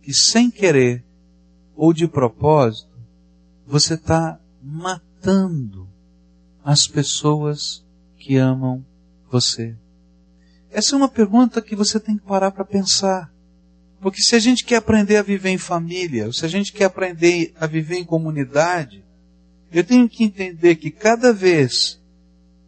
que 0.00 0.14
sem 0.14 0.52
querer 0.52 1.04
ou 1.74 1.92
de 1.92 2.06
propósito 2.06 2.96
você 3.66 3.94
está 3.94 4.38
matando 4.62 5.88
as 6.64 6.86
pessoas 6.86 7.84
que 8.16 8.36
amam 8.36 8.86
você? 9.28 9.74
Essa 10.70 10.94
é 10.94 10.96
uma 10.96 11.08
pergunta 11.08 11.60
que 11.60 11.74
você 11.74 11.98
tem 11.98 12.16
que 12.16 12.24
parar 12.24 12.52
para 12.52 12.64
pensar. 12.64 13.34
Porque 14.00 14.22
se 14.22 14.36
a 14.36 14.38
gente 14.38 14.64
quer 14.64 14.76
aprender 14.76 15.16
a 15.16 15.22
viver 15.22 15.50
em 15.50 15.58
família, 15.58 16.26
ou 16.26 16.32
se 16.32 16.44
a 16.44 16.48
gente 16.48 16.72
quer 16.72 16.84
aprender 16.84 17.52
a 17.58 17.66
viver 17.66 17.96
em 17.96 18.04
comunidade, 18.04 19.04
eu 19.72 19.82
tenho 19.82 20.08
que 20.08 20.22
entender 20.22 20.76
que 20.76 20.92
cada 20.92 21.32
vez 21.32 22.00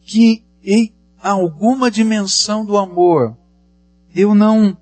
que 0.02 0.42
em 0.64 0.92
alguma 1.22 1.88
dimensão 1.88 2.66
do 2.66 2.76
amor 2.76 3.36
eu 4.12 4.34
não 4.34 4.76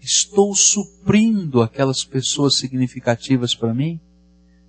estou 0.00 0.54
suprindo 0.54 1.62
aquelas 1.62 2.04
pessoas 2.04 2.56
significativas 2.56 3.54
para 3.54 3.74
mim, 3.74 4.00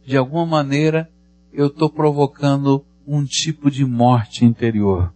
de 0.06 0.18
alguma 0.18 0.46
maneira 0.46 1.10
eu 1.54 1.68
estou 1.68 1.90
provocando 1.90 2.86
um 3.06 3.24
tipo 3.26 3.70
de 3.70 3.86
morte 3.86 4.46
interior. 4.46 5.14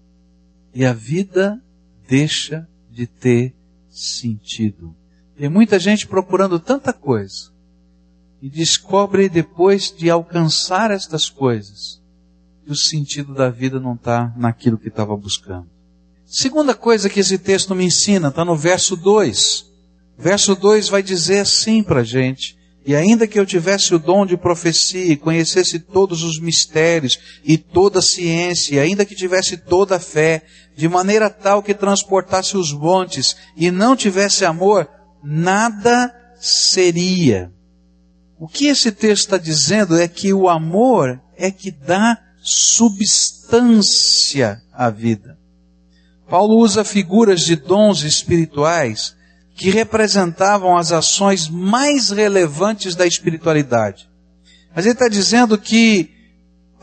E 0.74 0.86
a 0.86 0.94
vida 0.94 1.62
deixa 2.08 2.68
de 2.92 3.08
ter 3.08 3.54
sentido. 3.90 4.96
Tem 5.38 5.50
muita 5.50 5.80
gente 5.80 6.08
procurando 6.08 6.60
tanta 6.60 6.94
coisa 6.94 7.52
e 8.42 8.50
descobre 8.50 9.30
depois 9.30 9.94
de 9.96 10.10
alcançar 10.10 10.92
estas 10.92 11.30
coisas 11.30 12.02
que 12.64 12.72
o 12.72 12.76
sentido 12.76 13.34
da 13.34 13.50
vida 13.50 13.80
não 13.80 13.94
está 13.94 14.34
naquilo 14.36 14.78
que 14.78 14.88
estava 14.88 15.16
buscando. 15.16 15.70
Segunda 16.26 16.74
coisa 16.74 17.10
que 17.10 17.20
esse 17.20 17.38
texto 17.38 17.76
me 17.76 17.86
ensina 17.86 18.30
está 18.30 18.44
no 18.44 18.56
verso 18.56 18.96
2. 18.96 19.75
Verso 20.18 20.56
2 20.56 20.90
vai 20.90 21.04
dizer 21.04 21.40
assim 21.40 21.84
para 21.84 22.00
a 22.02 22.04
gente: 22.04 22.58
E 22.86 22.96
ainda 22.96 23.28
que 23.28 23.40
eu 23.40 23.46
tivesse 23.46 23.94
o 23.94 24.00
dom 24.00 24.26
de 24.26 24.38
profecia 24.38 25.12
e 25.12 25.18
conhecesse 25.18 25.78
todos 25.80 26.24
os 26.24 26.40
mistérios 26.40 27.20
e 27.44 27.58
toda 27.58 28.00
a 28.00 28.02
ciência, 28.02 28.76
e 28.76 28.80
ainda 28.80 29.06
que 29.06 29.14
tivesse 29.16 29.58
toda 29.58 29.98
a 29.98 30.00
fé, 30.00 30.44
de 30.76 30.88
maneira 30.88 31.30
tal 31.30 31.62
que 31.62 31.74
transportasse 31.74 32.56
os 32.58 32.72
montes 32.72 33.36
e 33.56 33.70
não 33.72 33.96
tivesse 33.96 34.46
amor, 34.46 34.90
nada 35.24 36.14
seria. 36.40 37.52
O 38.38 38.48
que 38.48 38.68
esse 38.68 38.92
texto 38.92 39.24
está 39.26 39.38
dizendo 39.38 39.98
é 39.98 40.08
que 40.08 40.34
o 40.34 40.50
amor 40.50 41.22
é 41.38 41.50
que 41.50 41.72
dá 41.72 42.18
substância 42.42 43.82
à 44.72 44.90
vida. 44.90 45.38
Paulo 46.30 46.58
usa 46.58 46.84
figuras 46.84 47.42
de 47.42 47.56
dons 47.56 48.04
espirituais 48.04 49.16
que 49.56 49.70
representavam 49.70 50.78
as 50.78 50.92
ações 50.92 51.48
mais 51.48 52.10
relevantes 52.10 52.94
da 52.94 53.08
espiritualidade. 53.08 54.10
Mas 54.76 54.86
ele 54.86 54.94
está 54.94 55.08
dizendo 55.08 55.58
que 55.58 56.12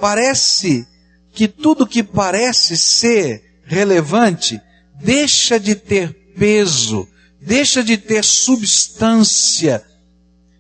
parece 0.01 0.87
que 1.33 1.47
tudo 1.47 1.87
que 1.87 2.03
parece 2.03 2.77
ser 2.77 3.61
relevante 3.65 4.61
deixa 5.03 5.61
de 5.61 5.75
ter 5.75 6.13
peso, 6.37 7.07
deixa 7.41 7.85
de 7.85 7.99
ter 7.99 8.25
substância, 8.25 9.85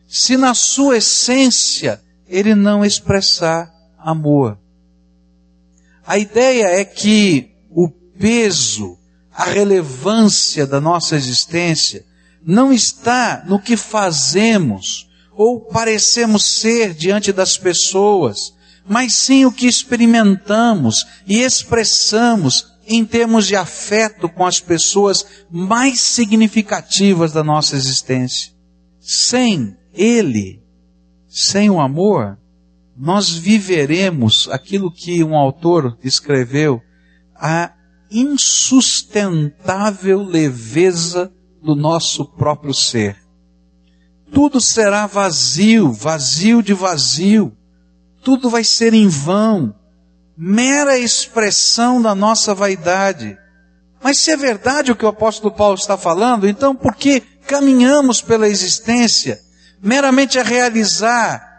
se 0.07 0.37
na 0.37 0.52
sua 0.52 0.99
essência 0.99 2.00
ele 2.28 2.54
não 2.54 2.85
expressar 2.85 3.73
amor. 3.99 4.59
A 6.07 6.19
ideia 6.19 6.66
é 6.66 6.85
que 6.85 7.50
o 7.71 7.88
peso, 7.88 8.99
a 9.34 9.44
relevância 9.44 10.66
da 10.66 10.80
nossa 10.80 11.16
existência 11.16 12.04
não 12.44 12.72
está 12.72 13.44
no 13.46 13.58
que 13.58 13.76
fazemos 13.76 15.08
ou 15.32 15.60
parecemos 15.60 16.44
ser 16.44 16.92
diante 16.92 17.32
das 17.32 17.56
pessoas, 17.56 18.54
mas 18.86 19.14
sim 19.14 19.44
o 19.44 19.52
que 19.52 19.66
experimentamos 19.66 21.06
e 21.26 21.40
expressamos 21.40 22.72
em 22.86 23.04
termos 23.04 23.46
de 23.46 23.56
afeto 23.56 24.28
com 24.28 24.44
as 24.44 24.60
pessoas 24.60 25.24
mais 25.50 26.00
significativas 26.00 27.32
da 27.32 27.42
nossa 27.42 27.76
existência. 27.76 28.52
Sem 29.00 29.76
Ele, 29.94 30.60
sem 31.28 31.70
o 31.70 31.80
amor, 31.80 32.36
nós 32.96 33.30
viveremos 33.30 34.48
aquilo 34.50 34.92
que 34.92 35.24
um 35.24 35.34
autor 35.34 35.96
escreveu, 36.02 36.82
a 37.34 37.72
insustentável 38.12 40.23
leveza 40.23 41.33
do 41.62 41.75
nosso 41.75 42.25
próprio 42.25 42.75
ser. 42.75 43.16
Tudo 44.33 44.61
será 44.61 45.07
vazio, 45.07 45.92
vazio 45.92 46.62
de 46.62 46.73
vazio. 46.73 47.57
Tudo 48.25 48.49
vai 48.49 48.64
ser 48.64 48.95
em 48.95 49.09
vão, 49.09 49.75
mera 50.37 50.99
expressão 50.99 52.00
da 52.00 52.14
nossa 52.14 52.54
vaidade. 52.54 53.37
Mas 54.02 54.19
se 54.19 54.31
é 54.31 54.37
verdade 54.37 54.90
o 54.90 54.97
que 54.97 55.04
o 55.04 55.09
apóstolo 55.09 55.54
Paulo 55.54 55.75
está 55.75 55.97
falando, 55.97 56.49
então 56.49 56.75
por 56.75 56.95
que 56.95 57.21
caminhamos 57.47 58.23
pela 58.23 58.49
existência 58.49 59.38
meramente 59.83 60.38
a 60.38 60.42
realizar 60.42 61.52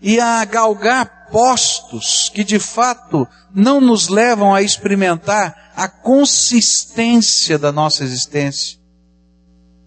e 0.00 0.20
a 0.20 0.44
galgar 0.44 1.28
postos 1.30 2.30
que 2.32 2.44
de 2.44 2.58
fato 2.58 3.26
não 3.56 3.80
nos 3.80 4.08
levam 4.08 4.54
a 4.54 4.60
experimentar 4.60 5.72
a 5.74 5.88
consistência 5.88 7.58
da 7.58 7.72
nossa 7.72 8.04
existência. 8.04 8.78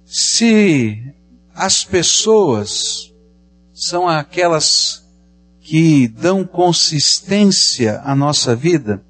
Se 0.08 1.14
as 1.54 1.86
pessoas 1.86 3.14
são 3.72 4.08
aquelas 4.08 5.08
que 5.62 6.08
dão 6.08 6.44
consistência 6.44 8.02
à 8.04 8.16
nossa 8.16 8.56
vida, 8.56 9.06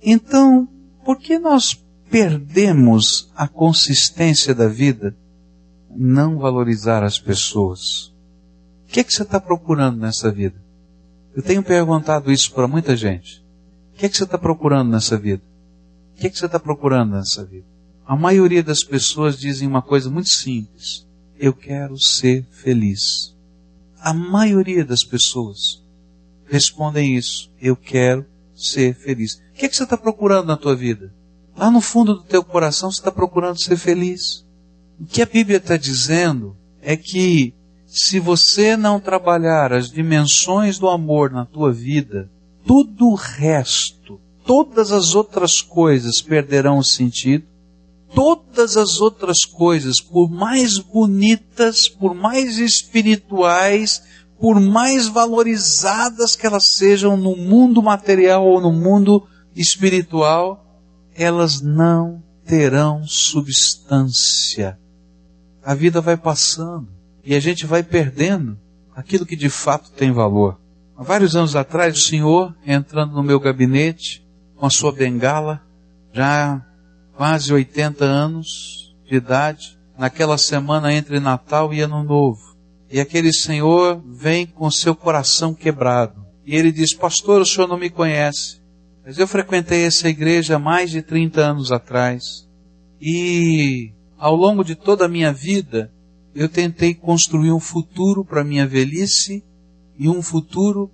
então 0.00 0.68
por 1.04 1.18
que 1.18 1.36
nós 1.36 1.74
perdemos 2.08 3.32
a 3.34 3.48
consistência 3.48 4.54
da 4.54 4.68
vida? 4.68 5.16
Não 5.90 6.38
valorizar 6.38 7.02
as 7.02 7.18
pessoas. 7.18 8.12
O 8.86 8.92
que, 8.92 9.00
é 9.00 9.04
que 9.04 9.12
você 9.12 9.24
está 9.24 9.40
procurando 9.40 9.98
nessa 9.98 10.30
vida? 10.30 10.62
Eu 11.34 11.42
tenho 11.42 11.64
perguntado 11.64 12.30
isso 12.30 12.52
para 12.52 12.68
muita 12.68 12.96
gente. 12.96 13.41
O 13.92 13.98
que, 13.98 14.06
é 14.06 14.08
que 14.08 14.16
você 14.16 14.24
está 14.24 14.38
procurando 14.38 14.90
nessa 14.90 15.16
vida? 15.16 15.42
O 16.16 16.20
que, 16.20 16.26
é 16.26 16.30
que 16.30 16.38
você 16.38 16.46
está 16.46 16.58
procurando 16.58 17.12
nessa 17.12 17.44
vida? 17.44 17.66
A 18.06 18.16
maioria 18.16 18.62
das 18.62 18.82
pessoas 18.82 19.38
dizem 19.38 19.68
uma 19.68 19.82
coisa 19.82 20.10
muito 20.10 20.30
simples. 20.30 21.06
Eu 21.38 21.52
quero 21.52 21.98
ser 21.98 22.44
feliz. 22.50 23.34
A 24.00 24.12
maioria 24.12 24.84
das 24.84 25.04
pessoas 25.04 25.82
respondem 26.46 27.16
isso. 27.16 27.50
Eu 27.60 27.76
quero 27.76 28.26
ser 28.54 28.94
feliz. 28.94 29.34
O 29.34 29.54
que, 29.54 29.66
é 29.66 29.68
que 29.68 29.76
você 29.76 29.84
está 29.84 29.96
procurando 29.96 30.46
na 30.46 30.56
tua 30.56 30.74
vida? 30.74 31.12
Lá 31.56 31.70
no 31.70 31.80
fundo 31.80 32.14
do 32.14 32.22
teu 32.22 32.42
coração 32.42 32.90
você 32.90 33.00
está 33.00 33.10
procurando 33.10 33.62
ser 33.62 33.76
feliz. 33.76 34.44
O 35.00 35.04
que 35.04 35.22
a 35.22 35.26
Bíblia 35.26 35.58
está 35.58 35.76
dizendo 35.76 36.56
é 36.80 36.96
que 36.96 37.54
se 37.86 38.18
você 38.18 38.76
não 38.76 38.98
trabalhar 38.98 39.72
as 39.72 39.90
dimensões 39.90 40.78
do 40.78 40.88
amor 40.88 41.30
na 41.30 41.44
tua 41.44 41.72
vida, 41.72 42.30
tudo 42.66 43.08
o 43.08 43.14
resto, 43.14 44.20
todas 44.44 44.92
as 44.92 45.14
outras 45.14 45.60
coisas 45.60 46.20
perderão 46.20 46.78
o 46.78 46.84
sentido. 46.84 47.44
Todas 48.14 48.76
as 48.76 49.00
outras 49.00 49.38
coisas, 49.38 49.98
por 49.98 50.30
mais 50.30 50.78
bonitas, 50.78 51.88
por 51.88 52.14
mais 52.14 52.58
espirituais, 52.58 54.02
por 54.38 54.60
mais 54.60 55.08
valorizadas 55.08 56.36
que 56.36 56.46
elas 56.46 56.66
sejam 56.74 57.16
no 57.16 57.34
mundo 57.34 57.82
material 57.82 58.46
ou 58.46 58.60
no 58.60 58.70
mundo 58.70 59.26
espiritual, 59.56 60.62
elas 61.14 61.62
não 61.62 62.22
terão 62.44 63.02
substância. 63.06 64.78
A 65.64 65.74
vida 65.74 66.00
vai 66.00 66.16
passando 66.16 66.88
e 67.24 67.34
a 67.34 67.40
gente 67.40 67.64
vai 67.66 67.82
perdendo 67.82 68.58
aquilo 68.94 69.24
que 69.24 69.36
de 69.36 69.48
fato 69.48 69.90
tem 69.92 70.12
valor. 70.12 70.58
Há 70.96 71.02
vários 71.02 71.34
anos 71.34 71.56
atrás, 71.56 71.96
o 71.96 72.00
senhor, 72.00 72.54
entrando 72.66 73.14
no 73.14 73.22
meu 73.22 73.40
gabinete, 73.40 74.24
com 74.56 74.66
a 74.66 74.70
sua 74.70 74.92
bengala, 74.92 75.60
já 76.12 76.64
quase 77.16 77.52
80 77.52 78.04
anos 78.04 78.94
de 79.04 79.16
idade, 79.16 79.78
naquela 79.98 80.36
semana 80.36 80.92
entre 80.92 81.18
Natal 81.18 81.72
e 81.72 81.80
Ano 81.80 82.02
Novo. 82.04 82.56
E 82.90 83.00
aquele 83.00 83.32
senhor 83.32 84.02
vem 84.06 84.46
com 84.46 84.70
seu 84.70 84.94
coração 84.94 85.54
quebrado. 85.54 86.24
E 86.44 86.54
ele 86.54 86.70
diz, 86.70 86.94
pastor, 86.94 87.40
o 87.40 87.46
senhor 87.46 87.66
não 87.66 87.78
me 87.78 87.88
conhece. 87.88 88.60
Mas 89.04 89.18
eu 89.18 89.26
frequentei 89.26 89.84
essa 89.84 90.08
igreja 90.08 90.58
mais 90.58 90.90
de 90.90 91.02
30 91.02 91.40
anos 91.40 91.72
atrás. 91.72 92.48
E 93.00 93.92
ao 94.18 94.36
longo 94.36 94.62
de 94.62 94.74
toda 94.74 95.06
a 95.06 95.08
minha 95.08 95.32
vida, 95.32 95.90
eu 96.34 96.48
tentei 96.48 96.94
construir 96.94 97.52
um 97.52 97.60
futuro 97.60 98.24
para 98.24 98.44
minha 98.44 98.66
velhice 98.66 99.42
e 100.02 100.08
um 100.08 100.20
futuro 100.20 100.90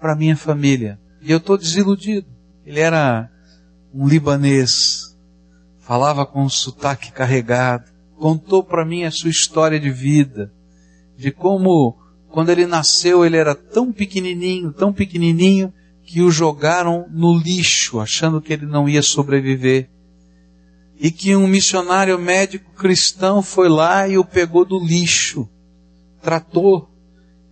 para 0.00 0.16
minha 0.16 0.36
família. 0.36 0.98
E 1.20 1.30
eu 1.30 1.38
estou 1.38 1.56
desiludido. 1.56 2.26
Ele 2.66 2.80
era 2.80 3.30
um 3.94 4.08
libanês, 4.08 5.16
falava 5.78 6.26
com 6.26 6.42
um 6.42 6.48
sotaque 6.48 7.12
carregado, 7.12 7.84
contou 8.18 8.64
para 8.64 8.84
mim 8.84 9.04
a 9.04 9.12
sua 9.12 9.30
história 9.30 9.78
de 9.78 9.90
vida, 9.90 10.52
de 11.16 11.30
como 11.30 11.96
quando 12.30 12.50
ele 12.50 12.66
nasceu 12.66 13.24
ele 13.24 13.36
era 13.36 13.54
tão 13.54 13.92
pequenininho, 13.92 14.72
tão 14.72 14.92
pequenininho, 14.92 15.72
que 16.02 16.20
o 16.20 16.32
jogaram 16.32 17.06
no 17.10 17.38
lixo, 17.38 18.00
achando 18.00 18.40
que 18.40 18.52
ele 18.52 18.66
não 18.66 18.88
ia 18.88 19.02
sobreviver 19.02 19.88
e 20.98 21.12
que 21.12 21.36
um 21.36 21.46
missionário 21.46 22.18
médico 22.18 22.72
cristão 22.72 23.40
foi 23.40 23.68
lá 23.68 24.08
e 24.08 24.18
o 24.18 24.24
pegou 24.24 24.64
do 24.64 24.80
lixo, 24.80 25.48
tratou 26.20 26.91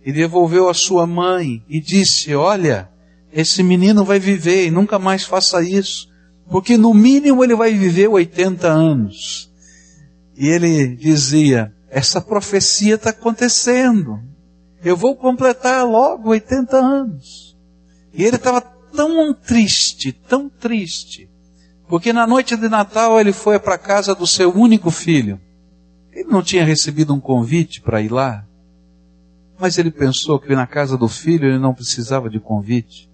e 0.05 0.11
devolveu 0.11 0.69
à 0.69 0.73
sua 0.73 1.05
mãe 1.05 1.63
e 1.69 1.79
disse: 1.79 2.33
Olha, 2.33 2.89
esse 3.31 3.63
menino 3.63 4.03
vai 4.03 4.19
viver 4.19 4.67
e 4.67 4.71
nunca 4.71 4.97
mais 4.99 5.23
faça 5.23 5.61
isso, 5.61 6.09
porque 6.49 6.77
no 6.77 6.93
mínimo 6.93 7.43
ele 7.43 7.55
vai 7.55 7.73
viver 7.73 8.07
80 8.07 8.67
anos. 8.67 9.51
E 10.35 10.47
ele 10.47 10.95
dizia: 10.95 11.73
Essa 11.89 12.19
profecia 12.19 12.95
está 12.95 13.11
acontecendo, 13.11 14.19
eu 14.83 14.97
vou 14.97 15.15
completar 15.15 15.85
logo 15.85 16.29
80 16.29 16.77
anos. 16.77 17.55
E 18.13 18.23
ele 18.23 18.35
estava 18.35 18.61
tão 18.61 19.33
triste, 19.33 20.11
tão 20.11 20.49
triste, 20.49 21.29
porque 21.87 22.11
na 22.11 22.27
noite 22.27 22.57
de 22.57 22.67
Natal 22.67 23.19
ele 23.19 23.31
foi 23.31 23.59
para 23.59 23.75
a 23.75 23.77
casa 23.77 24.13
do 24.13 24.27
seu 24.27 24.53
único 24.53 24.89
filho. 24.91 25.39
Ele 26.11 26.29
não 26.29 26.43
tinha 26.43 26.65
recebido 26.65 27.13
um 27.13 27.19
convite 27.19 27.79
para 27.79 28.01
ir 28.01 28.11
lá, 28.11 28.45
mas 29.61 29.77
ele 29.77 29.91
pensou 29.91 30.39
que 30.39 30.55
na 30.55 30.65
casa 30.65 30.97
do 30.97 31.07
filho 31.07 31.47
ele 31.47 31.59
não 31.59 31.73
precisava 31.73 32.29
de 32.29 32.39
convite. 32.39 33.07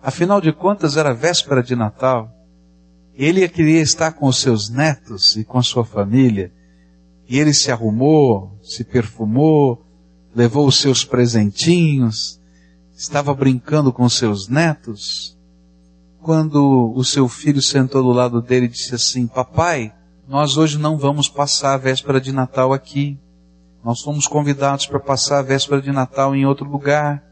Afinal 0.00 0.40
de 0.40 0.52
contas 0.52 0.96
era 0.96 1.12
véspera 1.12 1.60
de 1.60 1.74
Natal. 1.74 2.32
Ele 3.14 3.46
queria 3.48 3.80
estar 3.80 4.12
com 4.12 4.26
os 4.26 4.40
seus 4.40 4.70
netos 4.70 5.36
e 5.36 5.42
com 5.42 5.60
sua 5.60 5.84
família. 5.84 6.52
E 7.28 7.36
ele 7.36 7.52
se 7.52 7.72
arrumou, 7.72 8.56
se 8.62 8.84
perfumou, 8.84 9.84
levou 10.32 10.68
os 10.68 10.76
seus 10.76 11.04
presentinhos, 11.04 12.40
estava 12.96 13.34
brincando 13.34 13.92
com 13.92 14.08
seus 14.08 14.48
netos 14.48 15.36
quando 16.22 16.92
o 16.94 17.04
seu 17.04 17.28
filho 17.28 17.60
sentou 17.60 18.04
do 18.04 18.10
lado 18.10 18.40
dele 18.40 18.66
e 18.66 18.70
disse 18.70 18.94
assim: 18.94 19.26
Papai, 19.26 19.92
nós 20.28 20.56
hoje 20.56 20.78
não 20.78 20.96
vamos 20.96 21.28
passar 21.28 21.74
a 21.74 21.78
véspera 21.78 22.20
de 22.20 22.32
Natal 22.32 22.72
aqui. 22.72 23.18
Nós 23.88 24.02
fomos 24.02 24.26
convidados 24.26 24.84
para 24.84 25.00
passar 25.00 25.38
a 25.38 25.42
véspera 25.42 25.80
de 25.80 25.90
Natal 25.90 26.36
em 26.36 26.44
outro 26.44 26.68
lugar. 26.68 27.24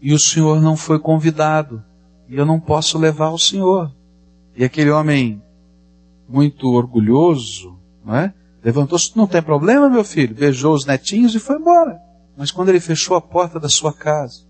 E 0.00 0.14
o 0.14 0.18
senhor 0.18 0.58
não 0.58 0.74
foi 0.74 0.98
convidado. 0.98 1.84
E 2.30 2.34
eu 2.34 2.46
não 2.46 2.58
posso 2.58 2.96
levar 2.96 3.28
o 3.28 3.38
senhor. 3.38 3.92
E 4.56 4.64
aquele 4.64 4.90
homem, 4.90 5.42
muito 6.26 6.66
orgulhoso, 6.68 7.78
não 8.02 8.16
é? 8.16 8.32
Levantou-se, 8.64 9.14
não 9.14 9.26
tem 9.26 9.42
problema, 9.42 9.90
meu 9.90 10.02
filho. 10.02 10.34
Beijou 10.34 10.72
os 10.72 10.86
netinhos 10.86 11.34
e 11.34 11.38
foi 11.38 11.56
embora. 11.56 12.00
Mas 12.38 12.50
quando 12.50 12.70
ele 12.70 12.80
fechou 12.80 13.14
a 13.14 13.20
porta 13.20 13.60
da 13.60 13.68
sua 13.68 13.92
casa 13.92 14.46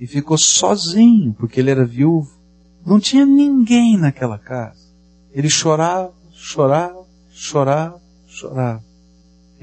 e 0.00 0.08
ficou 0.08 0.36
sozinho, 0.36 1.34
porque 1.34 1.60
ele 1.60 1.70
era 1.70 1.86
viúvo, 1.86 2.36
não 2.84 2.98
tinha 2.98 3.24
ninguém 3.24 3.96
naquela 3.96 4.38
casa. 4.38 4.92
Ele 5.30 5.48
chorava, 5.48 6.12
chorava, 6.32 7.06
chorava, 7.30 8.02
chorava. 8.26 8.93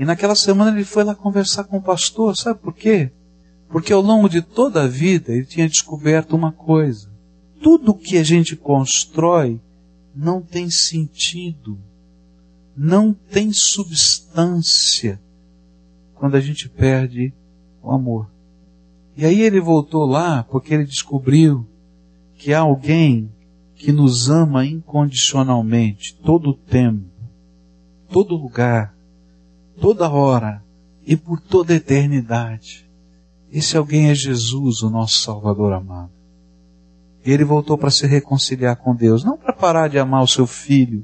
E 0.01 0.03
naquela 0.03 0.33
semana 0.33 0.71
ele 0.71 0.83
foi 0.83 1.03
lá 1.03 1.13
conversar 1.13 1.65
com 1.65 1.77
o 1.77 1.81
pastor, 1.81 2.35
sabe 2.35 2.59
por 2.59 2.73
quê? 2.73 3.11
Porque 3.69 3.93
ao 3.93 4.01
longo 4.01 4.27
de 4.27 4.41
toda 4.41 4.81
a 4.81 4.87
vida 4.87 5.31
ele 5.31 5.45
tinha 5.45 5.69
descoberto 5.69 6.35
uma 6.35 6.51
coisa. 6.51 7.07
Tudo 7.61 7.93
que 7.93 8.17
a 8.17 8.23
gente 8.23 8.55
constrói 8.55 9.61
não 10.15 10.41
tem 10.41 10.71
sentido, 10.71 11.77
não 12.75 13.13
tem 13.13 13.53
substância 13.53 15.21
quando 16.15 16.33
a 16.33 16.41
gente 16.41 16.67
perde 16.67 17.31
o 17.79 17.91
amor. 17.91 18.27
E 19.15 19.23
aí 19.23 19.39
ele 19.41 19.61
voltou 19.61 20.07
lá 20.07 20.41
porque 20.41 20.73
ele 20.73 20.85
descobriu 20.85 21.63
que 22.37 22.55
há 22.55 22.61
alguém 22.61 23.31
que 23.75 23.91
nos 23.91 24.31
ama 24.31 24.65
incondicionalmente, 24.65 26.15
todo 26.23 26.49
o 26.49 26.57
tempo, 26.57 27.05
todo 28.09 28.35
lugar, 28.35 28.95
toda 29.81 30.09
hora 30.09 30.63
e 31.05 31.17
por 31.17 31.41
toda 31.41 31.73
a 31.73 31.75
eternidade. 31.75 32.87
Esse 33.51 33.75
alguém 33.75 34.09
é 34.09 34.15
Jesus, 34.15 34.83
o 34.83 34.89
nosso 34.89 35.19
Salvador 35.21 35.73
amado. 35.73 36.11
Ele 37.25 37.43
voltou 37.43 37.77
para 37.77 37.91
se 37.91 38.07
reconciliar 38.07 38.77
com 38.77 38.95
Deus, 38.95 39.23
não 39.23 39.35
para 39.35 39.51
parar 39.51 39.89
de 39.89 39.99
amar 39.99 40.23
o 40.23 40.27
seu 40.27 40.47
filho, 40.47 41.03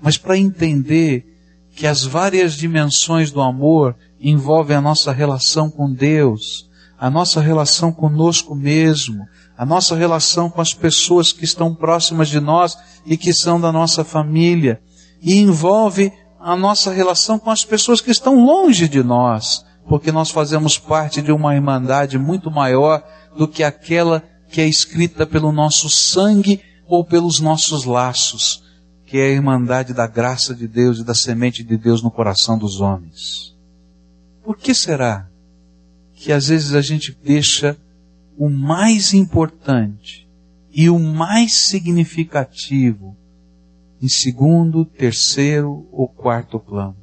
mas 0.00 0.16
para 0.16 0.38
entender 0.38 1.26
que 1.74 1.86
as 1.86 2.04
várias 2.04 2.54
dimensões 2.54 3.30
do 3.30 3.40
amor 3.40 3.96
envolvem 4.20 4.76
a 4.76 4.80
nossa 4.80 5.12
relação 5.12 5.70
com 5.70 5.92
Deus, 5.92 6.68
a 6.98 7.10
nossa 7.10 7.40
relação 7.40 7.92
conosco 7.92 8.54
mesmo, 8.54 9.26
a 9.56 9.66
nossa 9.66 9.94
relação 9.94 10.48
com 10.48 10.60
as 10.60 10.72
pessoas 10.72 11.32
que 11.32 11.44
estão 11.44 11.74
próximas 11.74 12.28
de 12.28 12.40
nós 12.40 12.76
e 13.04 13.16
que 13.16 13.32
são 13.32 13.60
da 13.60 13.70
nossa 13.70 14.04
família, 14.04 14.80
e 15.22 15.36
envolve 15.36 16.12
a 16.40 16.56
nossa 16.56 16.90
relação 16.90 17.38
com 17.38 17.50
as 17.50 17.64
pessoas 17.64 18.00
que 18.00 18.10
estão 18.10 18.44
longe 18.44 18.88
de 18.88 19.02
nós, 19.02 19.64
porque 19.86 20.10
nós 20.10 20.30
fazemos 20.30 20.78
parte 20.78 21.20
de 21.20 21.30
uma 21.30 21.54
irmandade 21.54 22.18
muito 22.18 22.50
maior 22.50 23.04
do 23.36 23.46
que 23.46 23.62
aquela 23.62 24.22
que 24.48 24.60
é 24.60 24.66
escrita 24.66 25.26
pelo 25.26 25.52
nosso 25.52 25.90
sangue 25.90 26.62
ou 26.88 27.04
pelos 27.04 27.40
nossos 27.40 27.84
laços, 27.84 28.64
que 29.06 29.18
é 29.18 29.26
a 29.26 29.32
irmandade 29.32 29.92
da 29.92 30.06
graça 30.06 30.54
de 30.54 30.66
Deus 30.66 30.98
e 30.98 31.04
da 31.04 31.14
semente 31.14 31.62
de 31.62 31.76
Deus 31.76 32.02
no 32.02 32.10
coração 32.10 32.56
dos 32.56 32.80
homens. 32.80 33.54
Por 34.42 34.56
que 34.56 34.74
será 34.74 35.28
que 36.14 36.32
às 36.32 36.48
vezes 36.48 36.74
a 36.74 36.80
gente 36.80 37.16
deixa 37.22 37.76
o 38.36 38.48
mais 38.48 39.12
importante 39.12 40.28
e 40.72 40.88
o 40.88 40.98
mais 40.98 41.52
significativo 41.52 43.16
em 44.00 44.08
segundo, 44.08 44.84
terceiro 44.84 45.86
ou 45.92 46.08
quarto 46.08 46.58
plano? 46.58 46.96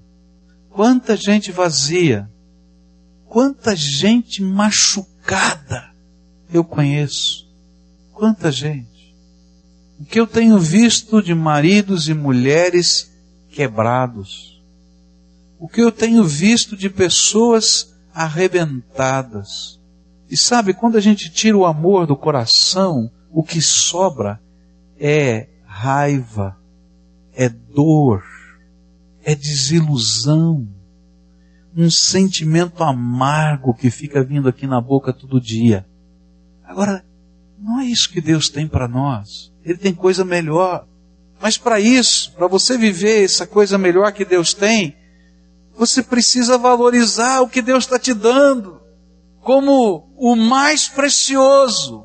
Quanta 0.69 1.15
gente 1.15 1.51
vazia, 1.51 2.29
quanta 3.25 3.75
gente 3.75 4.41
machucada, 4.43 5.91
eu 6.53 6.63
conheço. 6.63 7.47
Quanta 8.13 8.51
gente. 8.51 9.15
O 9.99 10.05
que 10.05 10.19
eu 10.19 10.27
tenho 10.27 10.57
visto 10.59 11.21
de 11.21 11.33
maridos 11.33 12.07
e 12.07 12.13
mulheres 12.13 13.11
quebrados. 13.49 14.61
O 15.59 15.67
que 15.67 15.81
eu 15.81 15.91
tenho 15.91 16.23
visto 16.23 16.75
de 16.77 16.89
pessoas 16.89 17.95
arrebentadas. 18.13 19.79
E 20.29 20.35
sabe, 20.35 20.73
quando 20.73 20.97
a 20.97 20.99
gente 20.99 21.29
tira 21.29 21.57
o 21.57 21.65
amor 21.65 22.05
do 22.05 22.15
coração, 22.15 23.11
o 23.31 23.43
que 23.43 23.61
sobra 23.61 24.39
é 24.99 25.47
raiva, 25.65 26.57
é 27.37 27.47
dor, 27.47 28.23
é 29.23 29.35
desilusão, 29.35 30.67
um 31.75 31.91
sentimento 31.91 32.83
amargo 32.83 33.75
que 33.75 33.91
fica 33.91 34.23
vindo 34.23 34.49
aqui 34.49 34.65
na 34.65 34.81
boca 34.81 35.13
todo 35.13 35.39
dia. 35.39 35.85
Agora, 36.65 37.05
não 37.59 37.79
é 37.79 37.85
isso 37.85 38.09
que 38.09 38.19
Deus 38.19 38.49
tem 38.49 38.67
para 38.67 38.87
nós. 38.87 39.53
Ele 39.63 39.77
tem 39.77 39.93
coisa 39.93 40.25
melhor. 40.25 40.87
Mas 41.39 41.59
para 41.59 41.79
isso, 41.79 42.31
para 42.33 42.47
você 42.47 42.75
viver 42.75 43.23
essa 43.23 43.45
coisa 43.45 43.77
melhor 43.77 44.11
que 44.11 44.25
Deus 44.25 44.55
tem, 44.55 44.95
você 45.77 46.01
precisa 46.01 46.57
valorizar 46.57 47.41
o 47.41 47.47
que 47.47 47.61
Deus 47.61 47.83
está 47.83 47.99
te 47.99 48.15
dando 48.15 48.81
como 49.41 50.11
o 50.17 50.35
mais 50.35 50.87
precioso. 50.87 52.03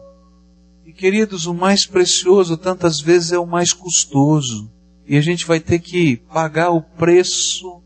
E 0.85 0.93
queridos, 0.93 1.47
o 1.47 1.55
mais 1.55 1.87
precioso 1.87 2.59
tantas 2.59 3.01
vezes 3.01 3.33
é 3.33 3.39
o 3.39 3.47
mais 3.47 3.73
custoso. 3.73 4.72
E 5.13 5.17
a 5.17 5.21
gente 5.21 5.47
vai 5.47 5.61
ter 5.61 5.79
que 5.79 6.17
pagar 6.17 6.71
o 6.71 6.81
preço 6.81 7.83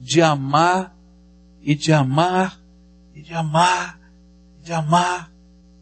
de 0.00 0.22
amar 0.22 0.96
e 1.62 1.74
de 1.74 1.92
amar 1.92 2.60
e 3.14 3.20
de 3.20 3.34
amar 3.34 4.00
e 4.58 4.64
de 4.64 4.72
amar 4.72 5.32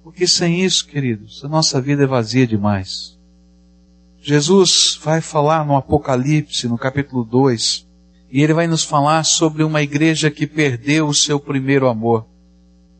porque 0.03 0.27
sem 0.27 0.65
isso, 0.65 0.87
queridos, 0.87 1.45
a 1.45 1.49
nossa 1.49 1.81
vida 1.81 2.03
é 2.03 2.07
vazia 2.07 2.47
demais. 2.47 3.17
Jesus 4.21 4.99
vai 5.03 5.21
falar 5.21 5.65
no 5.65 5.77
Apocalipse, 5.77 6.67
no 6.67 6.77
capítulo 6.77 7.25
2, 7.25 7.87
e 8.31 8.43
ele 8.43 8.53
vai 8.53 8.67
nos 8.67 8.83
falar 8.83 9.23
sobre 9.25 9.63
uma 9.63 9.83
igreja 9.83 10.31
que 10.31 10.47
perdeu 10.47 11.07
o 11.07 11.15
seu 11.15 11.39
primeiro 11.39 11.89
amor. 11.89 12.27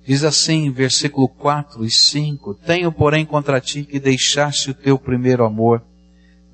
Diz 0.07 0.25
assim, 0.25 0.71
versículo 0.71 1.29
4 1.29 1.85
e 1.85 1.91
5: 1.91 2.55
Tenho, 2.55 2.93
porém, 2.93 3.27
contra 3.27 3.61
ti 3.61 3.83
que 3.83 3.99
deixaste 3.99 4.71
o 4.71 4.75
teu 4.75 4.99
primeiro 4.99 5.45
amor. 5.45 5.83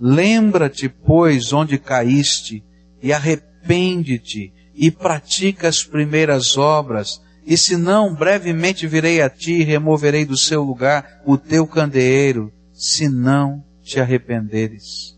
Lembra-te, 0.01 0.89
pois, 0.89 1.53
onde 1.53 1.79
caíste, 1.79 2.63
e 3.03 3.13
arrepende-te, 3.13 4.53
e 4.75 4.91
pratica 4.91 5.69
as 5.69 5.83
primeiras 5.83 6.57
obras 6.57 7.21
e 7.47 7.57
se 7.57 7.77
não, 7.77 8.13
brevemente 8.13 8.89
virei 8.89 9.23
a 9.23 9.31
ti 9.31 9.61
e 9.61 9.63
removerei 9.63 10.25
do 10.25 10.37
seu 10.37 10.65
lugar 10.65 11.23
o 11.25 11.39
teu 11.39 11.65
candeeiro, 11.65 12.53
se 12.73 13.09
não 13.09 13.65
te 13.85 14.01
arrependeres. 14.01 15.17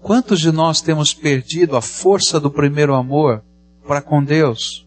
Quantos 0.00 0.38
de 0.38 0.52
nós 0.52 0.80
temos 0.80 1.12
perdido 1.12 1.76
a 1.76 1.82
força 1.82 2.38
do 2.38 2.48
primeiro 2.48 2.94
amor 2.94 3.42
para 3.84 4.00
com 4.00 4.22
Deus? 4.22 4.86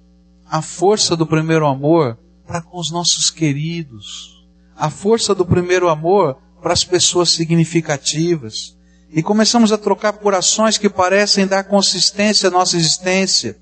A 0.50 0.62
força 0.62 1.14
do 1.14 1.28
primeiro 1.28 1.68
amor 1.68 2.18
para 2.48 2.62
com 2.62 2.80
os 2.80 2.90
nossos 2.90 3.30
queridos? 3.30 4.48
A 4.74 4.90
força 4.90 5.36
do 5.36 5.46
primeiro 5.46 5.90
amor 5.90 6.38
para 6.62 6.72
as 6.72 6.86
pessoas 6.86 7.32
significativas? 7.32 8.78
E 9.14 9.22
começamos 9.22 9.72
a 9.72 9.78
trocar 9.78 10.14
por 10.14 10.34
ações 10.34 10.78
que 10.78 10.90
parecem 10.90 11.46
dar 11.46 11.64
consistência 11.66 12.48
à 12.48 12.52
nossa 12.52 12.78
existência 12.78 13.60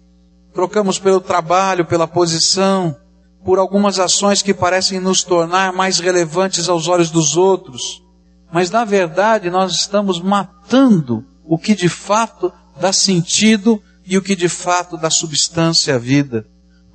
trocamos 0.54 1.00
pelo 1.00 1.22
trabalho, 1.22 1.86
pela 1.86 2.08
posição, 2.08 2.96
por 3.44 3.60
algumas 3.60 4.00
ações 4.00 4.42
que 4.42 4.54
parecem 4.54 5.00
nos 5.00 5.24
tornar 5.24 5.72
mais 5.72 6.00
relevantes 6.00 6.68
aos 6.68 6.88
olhos 6.88 7.10
dos 7.10 7.38
outros. 7.38 8.04
Mas 8.52 8.70
na 8.70 8.84
verdade 8.84 9.50
nós 9.50 9.74
estamos 9.74 10.22
matando 10.22 11.26
o 11.46 11.58
que 11.58 11.76
de 11.76 11.88
fato 11.88 12.52
dá 12.80 12.92
sentido 12.92 13.82
e 14.06 14.18
o 14.18 14.22
que 14.22 14.36
de 14.36 14.50
fato 14.50 14.98
dá 14.98 15.10
substância 15.10 15.96
à 15.96 15.98
vida. 15.98 16.46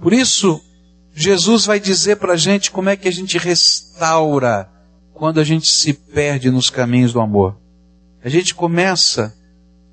Por 0.00 0.12
isso, 0.12 0.60
Jesus 1.14 1.64
vai 1.64 1.78
dizer 1.78 2.16
para 2.16 2.34
a 2.34 2.36
gente 2.36 2.70
como 2.70 2.88
é 2.88 2.96
que 2.96 3.08
a 3.08 3.12
gente 3.12 3.38
restaura 3.38 4.68
quando 5.12 5.38
a 5.38 5.44
gente 5.44 5.68
se 5.68 5.92
perde 5.92 6.50
nos 6.50 6.68
caminhos 6.68 7.12
do 7.12 7.20
amor. 7.20 7.56
A 8.24 8.30
gente 8.30 8.54
começa, 8.54 9.36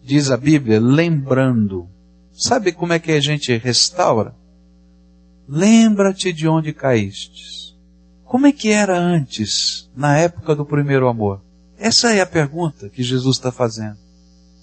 diz 0.01 0.31
a 0.31 0.37
Bíblia, 0.37 0.79
lembrando. 0.79 1.89
Sabe 2.31 2.71
como 2.71 2.93
é 2.93 2.99
que 2.99 3.11
a 3.11 3.19
gente 3.19 3.57
restaura? 3.57 4.33
Lembra-te 5.45 6.31
de 6.31 6.47
onde 6.47 6.71
caíste. 6.71 7.77
Como 8.23 8.47
é 8.47 8.53
que 8.53 8.69
era 8.69 8.97
antes, 8.97 9.91
na 9.93 10.17
época 10.17 10.55
do 10.55 10.65
primeiro 10.65 11.09
amor? 11.09 11.41
Essa 11.77 12.13
é 12.13 12.21
a 12.21 12.25
pergunta 12.25 12.87
que 12.87 13.03
Jesus 13.03 13.35
está 13.35 13.51
fazendo. 13.51 13.97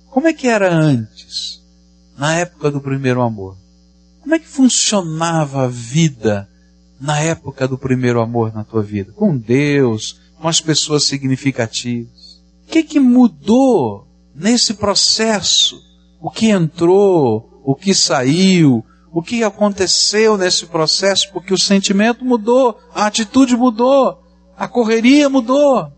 Como 0.09 0.27
é 0.27 0.33
que 0.33 0.49
era 0.49 0.73
antes, 0.75 1.63
na 2.17 2.37
época 2.37 2.71
do 2.71 2.81
primeiro 2.81 3.21
amor? 3.21 3.55
Como 4.23 4.35
é 4.35 4.39
que 4.39 4.49
funcionava 4.49 5.65
a 5.65 5.69
vida 5.69 6.49
na 6.99 7.21
época 7.21 7.69
do 7.69 7.77
primeiro 7.77 8.23
amor 8.23 8.55
na 8.55 8.65
tua 8.65 8.83
vida? 8.83 9.13
Com 9.13 9.37
Deus, 9.37 10.19
com 10.41 10.49
as 10.49 10.59
pessoas 10.59 11.05
significativas. 11.05 12.28
Que, 12.69 12.83
que 12.83 13.01
mudou 13.01 14.07
nesse 14.35 14.75
processo? 14.75 15.81
O 16.21 16.31
que 16.31 16.51
entrou, 16.51 17.63
o 17.65 17.75
que 17.75 17.95
saiu, 17.95 18.85
o 19.13 19.23
que 19.23 19.43
aconteceu 19.43 20.37
nesse 20.37 20.67
processo, 20.67 21.33
porque 21.33 21.53
o 21.53 21.59
sentimento 21.59 22.25
mudou, 22.25 22.79
a 22.95 23.07
atitude 23.07 23.57
mudou, 23.57 24.23
a 24.57 24.69
correria 24.69 25.29
mudou. 25.29 25.91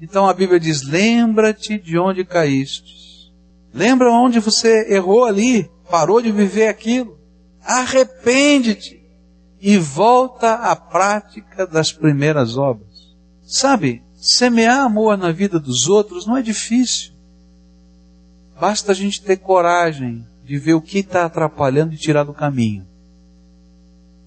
Então 0.00 0.28
a 0.28 0.34
Bíblia 0.34 0.60
diz: 0.60 0.82
lembra-te 0.82 1.78
de 1.78 1.98
onde 1.98 2.24
caíste. 2.24 3.32
Lembra 3.72 4.10
onde 4.10 4.40
você 4.40 4.92
errou 4.92 5.24
ali, 5.24 5.70
parou 5.90 6.22
de 6.22 6.30
viver 6.30 6.68
aquilo. 6.68 7.18
Arrepende-te 7.62 9.02
e 9.60 9.76
volta 9.76 10.54
à 10.54 10.76
prática 10.76 11.66
das 11.66 11.92
primeiras 11.92 12.56
obras. 12.56 12.88
Sabe, 13.42 14.02
semear 14.28 14.80
amor 14.80 15.16
na 15.16 15.32
vida 15.32 15.58
dos 15.58 15.88
outros 15.88 16.26
não 16.26 16.36
é 16.36 16.42
difícil. 16.42 17.12
Basta 18.60 18.92
a 18.92 18.94
gente 18.94 19.22
ter 19.22 19.38
coragem 19.38 20.26
de 20.44 20.58
ver 20.58 20.74
o 20.74 20.82
que 20.82 20.98
está 20.98 21.24
atrapalhando 21.24 21.94
e 21.94 21.96
tirar 21.96 22.24
do 22.24 22.34
caminho. 22.34 22.86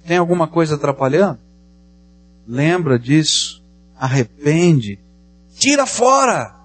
Tem 0.04 0.18
alguma 0.18 0.48
coisa 0.48 0.74
atrapalhando? 0.74 1.40
Lembra 2.48 2.98
disso, 2.98 3.64
arrepende, 3.96 4.98
tira 5.56 5.86
fora. 5.86 6.56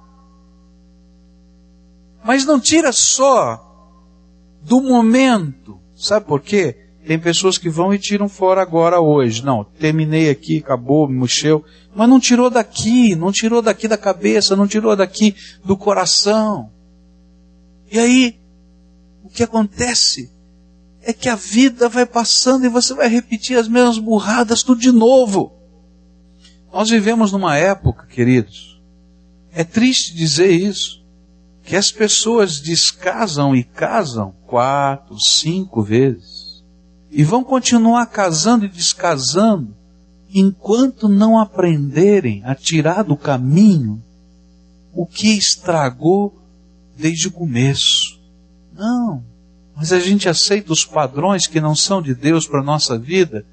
Mas 2.24 2.46
não 2.46 2.58
tira 2.58 2.90
só 2.90 3.62
do 4.62 4.80
momento. 4.80 5.78
Sabe 5.94 6.24
por 6.24 6.40
quê? 6.40 6.85
Tem 7.06 7.20
pessoas 7.20 7.56
que 7.56 7.70
vão 7.70 7.94
e 7.94 7.98
tiram 8.00 8.28
fora 8.28 8.60
agora, 8.60 9.00
hoje. 9.00 9.44
Não, 9.44 9.62
terminei 9.62 10.28
aqui, 10.28 10.58
acabou, 10.58 11.08
me 11.08 11.20
mexeu. 11.20 11.64
Mas 11.94 12.08
não 12.08 12.18
tirou 12.18 12.50
daqui, 12.50 13.14
não 13.14 13.30
tirou 13.30 13.62
daqui 13.62 13.86
da 13.86 13.96
cabeça, 13.96 14.56
não 14.56 14.66
tirou 14.66 14.96
daqui 14.96 15.36
do 15.64 15.76
coração. 15.76 16.68
E 17.92 17.98
aí, 17.98 18.40
o 19.22 19.28
que 19.28 19.44
acontece 19.44 20.32
é 21.00 21.12
que 21.12 21.28
a 21.28 21.36
vida 21.36 21.88
vai 21.88 22.04
passando 22.04 22.66
e 22.66 22.68
você 22.68 22.92
vai 22.92 23.06
repetir 23.08 23.56
as 23.56 23.68
mesmas 23.68 23.98
burradas 23.98 24.64
tudo 24.64 24.80
de 24.80 24.90
novo. 24.90 25.52
Nós 26.72 26.90
vivemos 26.90 27.30
numa 27.30 27.56
época, 27.56 28.04
queridos, 28.06 28.82
é 29.52 29.62
triste 29.62 30.12
dizer 30.12 30.50
isso, 30.50 31.06
que 31.62 31.76
as 31.76 31.92
pessoas 31.92 32.60
descasam 32.60 33.54
e 33.54 33.62
casam 33.62 34.34
quatro, 34.44 35.16
cinco 35.20 35.82
vezes. 35.82 36.35
E 37.10 37.22
vão 37.22 37.44
continuar 37.44 38.06
casando 38.06 38.64
e 38.64 38.68
descasando 38.68 39.74
enquanto 40.32 41.08
não 41.08 41.38
aprenderem 41.38 42.42
a 42.44 42.54
tirar 42.54 43.02
do 43.02 43.16
caminho 43.16 44.02
o 44.92 45.06
que 45.06 45.36
estragou 45.36 46.34
desde 46.96 47.28
o 47.28 47.32
começo. 47.32 48.20
Não. 48.72 49.22
Mas 49.74 49.92
a 49.92 50.00
gente 50.00 50.28
aceita 50.28 50.72
os 50.72 50.84
padrões 50.84 51.46
que 51.46 51.60
não 51.60 51.74
são 51.74 52.00
de 52.00 52.14
Deus 52.14 52.46
para 52.46 52.60
a 52.60 52.64
nossa 52.64 52.98
vida 52.98 53.44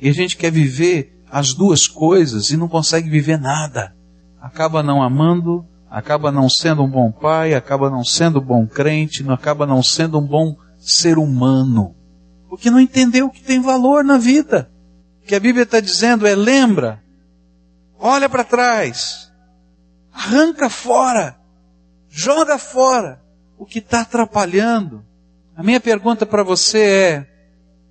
e 0.00 0.08
a 0.08 0.12
gente 0.12 0.36
quer 0.36 0.50
viver 0.50 1.16
as 1.30 1.54
duas 1.54 1.86
coisas 1.86 2.50
e 2.50 2.56
não 2.56 2.68
consegue 2.68 3.10
viver 3.10 3.38
nada. 3.38 3.94
Acaba 4.40 4.82
não 4.82 5.02
amando, 5.02 5.64
acaba 5.90 6.30
não 6.30 6.48
sendo 6.48 6.82
um 6.82 6.88
bom 6.88 7.10
pai, 7.10 7.54
acaba 7.54 7.90
não 7.90 8.04
sendo 8.04 8.38
um 8.38 8.44
bom 8.44 8.66
crente, 8.66 9.24
acaba 9.28 9.66
não 9.66 9.82
sendo 9.82 10.18
um 10.18 10.26
bom 10.26 10.56
ser 10.78 11.18
humano. 11.18 11.95
Porque 12.56 12.70
não 12.70 12.80
entendeu 12.80 13.28
que 13.28 13.42
tem 13.42 13.60
valor 13.60 14.02
na 14.02 14.16
vida. 14.16 14.72
O 15.22 15.26
que 15.26 15.34
a 15.34 15.40
Bíblia 15.40 15.64
está 15.64 15.78
dizendo 15.78 16.26
é 16.26 16.34
lembra, 16.34 17.04
olha 17.98 18.30
para 18.30 18.44
trás, 18.44 19.30
arranca 20.10 20.70
fora, 20.70 21.38
joga 22.08 22.56
fora 22.56 23.22
o 23.58 23.66
que 23.66 23.78
está 23.78 24.00
atrapalhando. 24.00 25.04
A 25.54 25.62
minha 25.62 25.78
pergunta 25.78 26.24
para 26.24 26.42
você 26.42 26.80
é, 26.80 27.26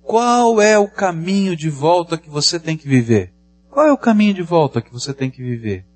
qual 0.02 0.60
é 0.60 0.76
o 0.76 0.88
caminho 0.88 1.54
de 1.54 1.70
volta 1.70 2.18
que 2.18 2.28
você 2.28 2.58
tem 2.58 2.76
que 2.76 2.88
viver? 2.88 3.32
Qual 3.70 3.86
é 3.86 3.92
o 3.92 3.96
caminho 3.96 4.34
de 4.34 4.42
volta 4.42 4.82
que 4.82 4.92
você 4.92 5.14
tem 5.14 5.30
que 5.30 5.44
viver? 5.44 5.86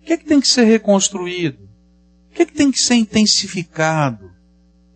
O 0.00 0.06
que 0.06 0.14
é 0.14 0.16
que 0.16 0.24
tem 0.24 0.40
que 0.40 0.48
ser 0.48 0.64
reconstruído? 0.64 1.68
O 2.30 2.34
que 2.34 2.40
é 2.40 2.46
que 2.46 2.54
tem 2.54 2.70
que 2.70 2.80
ser 2.80 2.94
intensificado? 2.94 4.33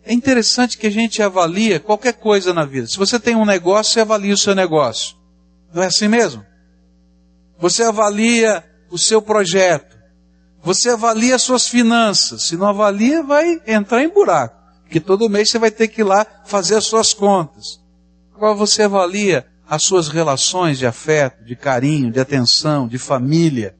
É 0.09 0.13
interessante 0.13 0.75
que 0.75 0.87
a 0.87 0.89
gente 0.89 1.21
avalia 1.21 1.79
qualquer 1.79 2.13
coisa 2.13 2.51
na 2.51 2.65
vida. 2.65 2.87
Se 2.87 2.97
você 2.97 3.19
tem 3.19 3.35
um 3.35 3.45
negócio, 3.45 3.93
você 3.93 3.99
avalia 3.99 4.33
o 4.33 4.37
seu 4.37 4.55
negócio. 4.55 5.15
Não 5.71 5.83
é 5.83 5.85
assim 5.85 6.07
mesmo? 6.07 6.43
Você 7.59 7.83
avalia 7.83 8.63
o 8.89 8.97
seu 8.97 9.21
projeto. 9.21 9.95
Você 10.63 10.89
avalia 10.89 11.35
as 11.35 11.43
suas 11.43 11.67
finanças. 11.67 12.41
Se 12.47 12.57
não 12.57 12.65
avalia, 12.65 13.21
vai 13.21 13.61
entrar 13.67 14.01
em 14.01 14.09
buraco. 14.09 14.59
Porque 14.81 14.99
todo 14.99 15.29
mês 15.29 15.51
você 15.51 15.59
vai 15.59 15.69
ter 15.69 15.87
que 15.87 16.01
ir 16.01 16.05
lá 16.05 16.25
fazer 16.43 16.77
as 16.77 16.85
suas 16.85 17.13
contas. 17.13 17.79
Agora 18.33 18.55
você 18.55 18.81
avalia 18.81 19.45
as 19.69 19.83
suas 19.83 20.07
relações 20.07 20.79
de 20.79 20.87
afeto, 20.87 21.43
de 21.43 21.55
carinho, 21.55 22.11
de 22.11 22.19
atenção, 22.19 22.87
de 22.87 22.97
família, 22.97 23.75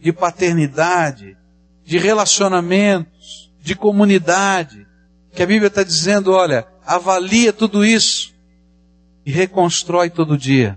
de 0.00 0.12
paternidade, 0.12 1.36
de 1.84 1.96
relacionamentos, 1.96 3.52
de 3.62 3.76
comunidade, 3.76 4.87
que 5.38 5.42
a 5.44 5.46
Bíblia 5.46 5.68
está 5.68 5.84
dizendo, 5.84 6.32
olha, 6.32 6.66
avalia 6.84 7.52
tudo 7.52 7.84
isso 7.84 8.34
e 9.24 9.30
reconstrói 9.30 10.10
todo 10.10 10.36
dia. 10.36 10.76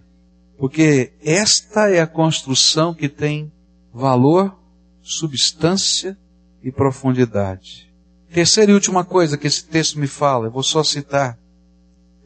Porque 0.55 1.13
esta 1.25 1.89
é 1.89 1.99
a 1.99 2.05
construção 2.05 2.93
que 2.93 3.09
tem 3.09 3.51
valor, 3.91 4.55
substância 5.01 6.15
e 6.61 6.71
profundidade. 6.71 7.91
Terceira 8.31 8.69
e 8.69 8.75
última 8.75 9.03
coisa 9.03 9.35
que 9.35 9.47
esse 9.47 9.65
texto 9.65 9.97
me 9.97 10.05
fala, 10.05 10.45
eu 10.45 10.51
vou 10.51 10.61
só 10.61 10.83
citar. 10.83 11.39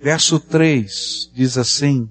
Verso 0.01 0.37
3 0.37 1.31
diz 1.33 1.57
assim: 1.57 2.09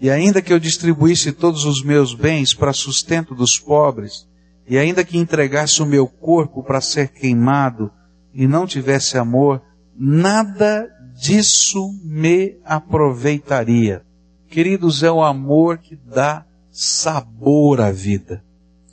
E 0.00 0.08
ainda 0.08 0.40
que 0.40 0.54
eu 0.54 0.58
distribuísse 0.58 1.32
todos 1.32 1.66
os 1.66 1.84
meus 1.84 2.14
bens 2.14 2.54
para 2.54 2.72
sustento 2.72 3.34
dos 3.34 3.58
pobres, 3.58 4.26
e 4.66 4.78
ainda 4.78 5.04
que 5.04 5.18
entregasse 5.18 5.82
o 5.82 5.86
meu 5.86 6.06
corpo 6.06 6.64
para 6.64 6.80
ser 6.80 7.08
queimado, 7.08 7.92
e 8.34 8.46
não 8.46 8.66
tivesse 8.66 9.16
amor, 9.16 9.62
nada 9.96 10.90
disso 11.14 11.94
me 12.02 12.58
aproveitaria. 12.64 14.02
Queridos, 14.50 15.02
é 15.02 15.10
o 15.10 15.22
amor 15.22 15.78
que 15.78 15.96
dá 15.96 16.44
sabor 16.70 17.80
à 17.80 17.92
vida. 17.92 18.42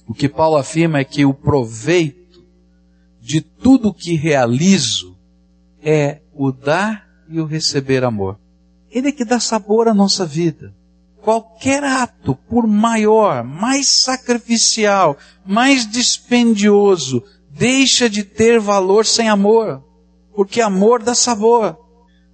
O 0.08 0.14
que 0.14 0.30
Paulo 0.30 0.58
afirma 0.58 1.00
é 1.00 1.04
que 1.04 1.26
o 1.26 1.34
proveito 1.34 2.44
de 3.20 3.42
tudo 3.42 3.94
que 3.94 4.16
realizo 4.16 5.18
é 5.82 6.22
o 6.34 6.52
dar 6.52 7.08
e 7.28 7.40
o 7.40 7.46
receber 7.46 8.04
amor. 8.04 8.40
Ele 8.90 9.10
é 9.10 9.12
que 9.12 9.26
dá 9.26 9.40
sabor 9.40 9.88
à 9.88 9.94
nossa 9.94 10.26
vida. 10.26 10.74
Qualquer 11.22 11.84
ato, 11.84 12.36
por 12.36 12.68
maior, 12.68 13.44
mais 13.44 13.88
sacrificial, 13.88 15.18
mais 15.46 15.90
dispendioso, 15.90 17.24
deixa 17.54 18.10
de 18.10 18.24
ter 18.24 18.60
valor 18.60 19.06
sem 19.06 19.30
amor. 19.30 19.84
Porque 20.34 20.62
amor 20.62 21.04
dá 21.04 21.14
sabor. 21.14 21.78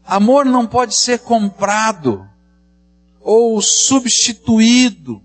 Amor 0.05 0.45
não 0.45 0.65
pode 0.65 0.95
ser 0.95 1.19
comprado 1.19 2.27
ou 3.19 3.61
substituído. 3.61 5.21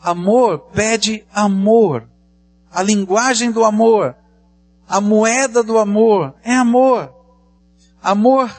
Amor 0.00 0.58
pede 0.72 1.24
amor. 1.32 2.08
A 2.70 2.82
linguagem 2.82 3.50
do 3.50 3.64
amor, 3.64 4.16
a 4.88 5.00
moeda 5.00 5.62
do 5.62 5.78
amor 5.78 6.34
é 6.42 6.54
amor. 6.54 7.12
Amor 8.02 8.50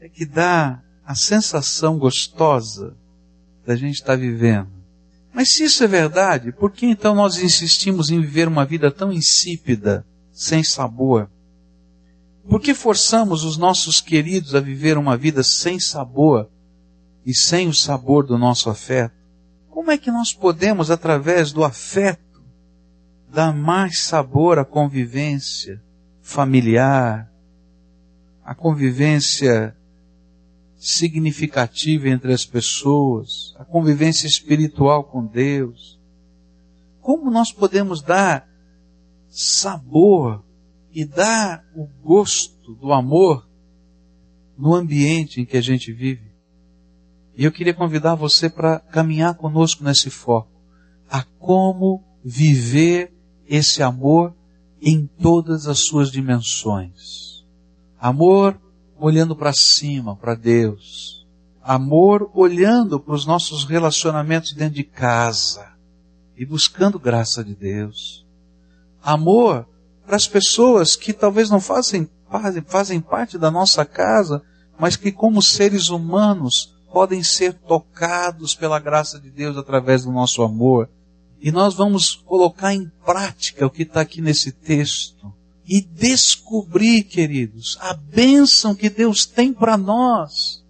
é 0.00 0.08
que 0.08 0.24
dá 0.24 0.82
a 1.04 1.14
sensação 1.14 1.98
gostosa 1.98 2.96
da 3.66 3.74
gente 3.74 3.94
estar 3.94 4.16
vivendo. 4.16 4.73
Mas 5.34 5.50
se 5.50 5.64
isso 5.64 5.82
é 5.82 5.88
verdade, 5.88 6.52
por 6.52 6.70
que 6.70 6.86
então 6.86 7.12
nós 7.12 7.38
insistimos 7.38 8.08
em 8.08 8.20
viver 8.20 8.46
uma 8.46 8.64
vida 8.64 8.88
tão 8.88 9.12
insípida, 9.12 10.06
sem 10.32 10.62
sabor? 10.62 11.28
Por 12.48 12.60
que 12.60 12.72
forçamos 12.72 13.42
os 13.42 13.56
nossos 13.56 14.00
queridos 14.00 14.54
a 14.54 14.60
viver 14.60 14.96
uma 14.96 15.16
vida 15.16 15.42
sem 15.42 15.80
sabor 15.80 16.48
e 17.26 17.34
sem 17.34 17.66
o 17.66 17.74
sabor 17.74 18.24
do 18.24 18.38
nosso 18.38 18.70
afeto? 18.70 19.14
Como 19.70 19.90
é 19.90 19.98
que 19.98 20.10
nós 20.10 20.32
podemos, 20.32 20.88
através 20.88 21.50
do 21.50 21.64
afeto, 21.64 22.40
dar 23.28 23.52
mais 23.52 23.98
sabor 23.98 24.60
à 24.60 24.64
convivência 24.64 25.82
familiar, 26.22 27.28
à 28.44 28.54
convivência 28.54 29.76
significativa 30.84 32.10
entre 32.10 32.30
as 32.30 32.44
pessoas, 32.44 33.54
a 33.58 33.64
convivência 33.64 34.26
espiritual 34.26 35.04
com 35.04 35.24
Deus. 35.24 35.98
Como 37.00 37.30
nós 37.30 37.50
podemos 37.50 38.02
dar 38.02 38.46
sabor 39.30 40.44
e 40.92 41.06
dar 41.06 41.64
o 41.74 41.86
gosto 42.02 42.74
do 42.74 42.92
amor 42.92 43.48
no 44.58 44.74
ambiente 44.74 45.40
em 45.40 45.46
que 45.46 45.56
a 45.56 45.62
gente 45.62 45.90
vive? 45.90 46.30
E 47.34 47.44
eu 47.46 47.50
queria 47.50 47.72
convidar 47.72 48.14
você 48.14 48.50
para 48.50 48.78
caminhar 48.78 49.34
conosco 49.36 49.82
nesse 49.82 50.10
foco, 50.10 50.52
a 51.10 51.22
como 51.38 52.04
viver 52.22 53.10
esse 53.48 53.82
amor 53.82 54.36
em 54.82 55.06
todas 55.06 55.66
as 55.66 55.78
suas 55.78 56.10
dimensões. 56.10 57.42
Amor 57.98 58.60
olhando 58.98 59.34
para 59.34 59.52
cima, 59.52 60.16
para 60.16 60.34
Deus. 60.34 61.26
Amor 61.62 62.30
olhando 62.34 63.00
para 63.00 63.14
os 63.14 63.24
nossos 63.24 63.64
relacionamentos 63.64 64.52
dentro 64.52 64.74
de 64.74 64.84
casa 64.84 65.72
e 66.36 66.44
buscando 66.44 66.98
graça 66.98 67.42
de 67.42 67.54
Deus. 67.54 68.26
Amor 69.02 69.66
para 70.06 70.16
as 70.16 70.26
pessoas 70.26 70.96
que 70.96 71.12
talvez 71.12 71.48
não 71.48 71.60
fazem, 71.60 72.08
fazem, 72.30 72.62
fazem 72.62 73.00
parte 73.00 73.38
da 73.38 73.50
nossa 73.50 73.84
casa, 73.84 74.42
mas 74.78 74.96
que 74.96 75.10
como 75.10 75.40
seres 75.40 75.88
humanos 75.88 76.74
podem 76.92 77.22
ser 77.22 77.54
tocados 77.54 78.54
pela 78.54 78.78
graça 78.78 79.18
de 79.18 79.30
Deus 79.30 79.56
através 79.56 80.04
do 80.04 80.12
nosso 80.12 80.42
amor. 80.42 80.88
E 81.40 81.50
nós 81.50 81.74
vamos 81.74 82.14
colocar 82.14 82.74
em 82.74 82.90
prática 83.04 83.66
o 83.66 83.70
que 83.70 83.82
está 83.82 84.00
aqui 84.00 84.20
nesse 84.20 84.52
texto 84.52 85.32
e 85.66 85.80
descobrir, 85.80 87.04
queridos, 87.04 87.78
a 87.80 87.94
bênção 87.94 88.74
que 88.74 88.90
Deus 88.90 89.24
tem 89.24 89.52
para 89.52 89.76
nós, 89.76 90.62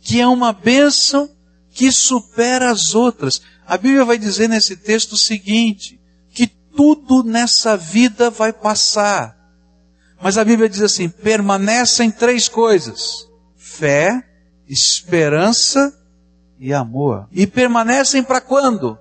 que 0.00 0.20
é 0.20 0.26
uma 0.26 0.52
bênção 0.52 1.30
que 1.70 1.90
supera 1.90 2.70
as 2.70 2.94
outras. 2.94 3.40
A 3.66 3.76
Bíblia 3.76 4.04
vai 4.04 4.18
dizer 4.18 4.48
nesse 4.48 4.76
texto 4.76 5.12
o 5.12 5.18
seguinte, 5.18 6.00
que 6.30 6.46
tudo 6.46 7.22
nessa 7.22 7.76
vida 7.76 8.30
vai 8.30 8.52
passar. 8.52 9.34
Mas 10.22 10.38
a 10.38 10.44
Bíblia 10.44 10.68
diz 10.68 10.82
assim, 10.82 11.08
permanecem 11.08 12.10
três 12.10 12.48
coisas: 12.48 13.28
fé, 13.56 14.22
esperança 14.68 15.92
e 16.58 16.72
amor. 16.72 17.28
E 17.32 17.46
permanecem 17.46 18.22
para 18.22 18.40
quando? 18.40 18.98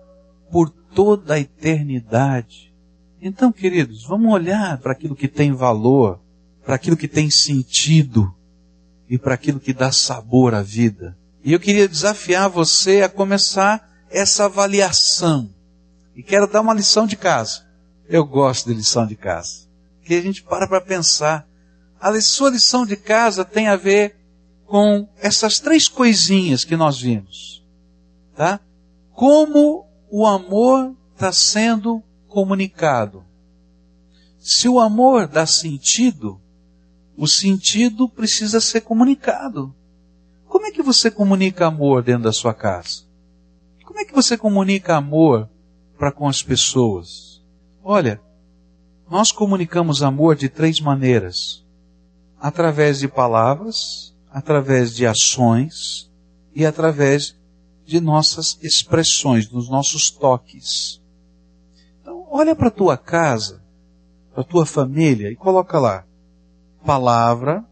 Por 0.51 0.69
toda 0.69 1.35
a 1.35 1.39
eternidade. 1.39 2.72
Então, 3.25 3.53
queridos, 3.53 4.03
vamos 4.03 4.33
olhar 4.33 4.77
para 4.79 4.91
aquilo 4.91 5.15
que 5.15 5.29
tem 5.29 5.53
valor, 5.53 6.19
para 6.65 6.75
aquilo 6.75 6.97
que 6.97 7.07
tem 7.07 7.29
sentido 7.29 8.35
e 9.09 9.17
para 9.17 9.33
aquilo 9.33 9.61
que 9.61 9.71
dá 9.71 9.93
sabor 9.93 10.53
à 10.53 10.61
vida. 10.61 11.17
E 11.41 11.53
eu 11.53 11.59
queria 11.59 11.87
desafiar 11.87 12.49
você 12.49 13.01
a 13.01 13.07
começar 13.07 13.89
essa 14.09 14.43
avaliação. 14.43 15.49
E 16.13 16.21
quero 16.21 16.51
dar 16.51 16.59
uma 16.59 16.73
lição 16.73 17.07
de 17.07 17.15
casa. 17.15 17.65
Eu 18.09 18.25
gosto 18.25 18.67
de 18.67 18.75
lição 18.75 19.07
de 19.07 19.15
casa. 19.15 19.69
Que 20.03 20.15
a 20.15 20.21
gente 20.21 20.43
para 20.43 20.67
para 20.67 20.81
pensar. 20.81 21.47
A 22.01 22.19
sua 22.19 22.49
lição 22.49 22.85
de 22.85 22.97
casa 22.97 23.45
tem 23.45 23.69
a 23.69 23.77
ver 23.77 24.17
com 24.65 25.07
essas 25.17 25.61
três 25.61 25.87
coisinhas 25.87 26.65
que 26.65 26.75
nós 26.75 26.99
vimos. 26.99 27.63
Tá? 28.35 28.59
Como 29.13 29.87
o 30.11 30.27
amor 30.27 30.93
está 31.15 31.31
sendo 31.31 32.03
comunicado. 32.33 33.23
Se 34.39 34.67
o 34.67 34.79
amor 34.79 35.27
dá 35.27 35.45
sentido, 35.45 36.41
o 37.15 37.27
sentido 37.27 38.09
precisa 38.09 38.59
ser 38.59 38.81
comunicado. 38.81 39.73
Como 40.47 40.65
é 40.65 40.71
que 40.71 40.81
você 40.81 41.11
comunica 41.11 41.67
amor 41.67 42.01
dentro 42.01 42.23
da 42.23 42.33
sua 42.33 42.53
casa? 42.53 43.03
Como 43.85 43.99
é 43.99 44.05
que 44.05 44.13
você 44.13 44.35
comunica 44.35 44.97
amor 44.97 45.47
para 45.97 46.11
com 46.11 46.27
as 46.27 46.41
pessoas? 46.41 47.39
Olha, 47.83 48.19
nós 49.07 49.31
comunicamos 49.31 50.01
amor 50.01 50.35
de 50.35 50.49
três 50.49 50.79
maneiras: 50.79 51.63
através 52.39 52.99
de 52.99 53.07
palavras, 53.07 54.15
através 54.31 54.95
de 54.95 55.05
ações 55.05 56.09
e 56.55 56.65
através 56.65 57.35
de 57.85 57.99
nossas 57.99 58.57
expressões, 58.63 59.47
dos 59.47 59.69
nossos 59.69 60.09
toques. 60.09 61.02
Olha 62.35 62.55
para 62.55 62.69
a 62.69 62.71
tua 62.71 62.97
casa, 62.97 63.63
para 64.31 64.41
a 64.41 64.43
tua 64.43 64.65
família 64.65 65.29
e 65.29 65.35
coloca 65.35 65.77
lá 65.77 66.03
palavra, 66.83 67.63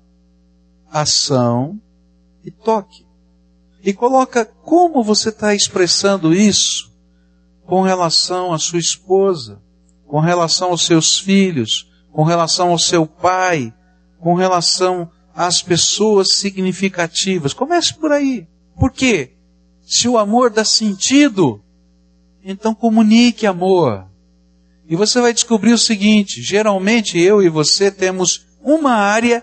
ação 0.88 1.82
e 2.46 2.52
toque. 2.52 3.04
E 3.84 3.92
coloca 3.92 4.46
como 4.46 5.04
você 5.04 5.30
está 5.30 5.56
expressando 5.56 6.32
isso 6.32 6.94
com 7.66 7.82
relação 7.82 8.54
à 8.54 8.60
sua 8.60 8.78
esposa, 8.78 9.60
com 10.06 10.20
relação 10.20 10.70
aos 10.70 10.86
seus 10.86 11.18
filhos, 11.18 11.92
com 12.12 12.24
relação 12.24 12.70
ao 12.70 12.78
seu 12.78 13.08
pai, 13.08 13.74
com 14.20 14.36
relação 14.36 15.10
às 15.34 15.64
pessoas 15.64 16.36
significativas. 16.36 17.52
Comece 17.52 17.96
por 17.96 18.12
aí. 18.12 18.48
Por 18.80 18.92
quê? 18.92 19.34
Se 19.82 20.08
o 20.08 20.20
amor 20.20 20.52
dá 20.52 20.64
sentido, 20.64 21.64
então 22.44 22.76
comunique 22.76 23.48
amor. 23.48 24.11
E 24.92 24.96
você 24.98 25.22
vai 25.22 25.34
descobrir 25.34 25.72
o 25.72 25.78
seguinte: 25.78 26.42
geralmente 26.42 27.18
eu 27.18 27.42
e 27.42 27.48
você 27.48 27.90
temos 27.90 28.46
uma 28.62 28.92
área 28.92 29.42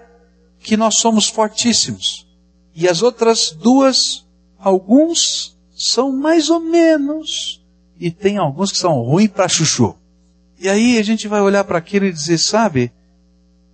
que 0.59 0.77
nós 0.77 0.97
somos 0.97 1.27
fortíssimos. 1.27 2.29
E 2.75 2.87
as 2.87 3.01
outras 3.01 3.51
duas, 3.51 4.27
alguns 4.59 5.59
são 5.75 6.13
mais 6.13 6.51
ou 6.51 6.61
menos. 6.61 7.65
E 7.99 8.11
tem 8.11 8.37
alguns 8.37 8.71
que 8.71 8.77
são 8.77 9.01
ruins 9.01 9.31
para 9.31 9.49
chuchu. 9.49 9.97
E 10.61 10.69
aí 10.69 10.99
a 10.99 11.03
gente 11.03 11.27
vai 11.27 11.41
olhar 11.41 11.65
para 11.65 11.79
aquilo 11.79 12.05
e 12.05 12.13
dizer, 12.13 12.37
sabe, 12.37 12.93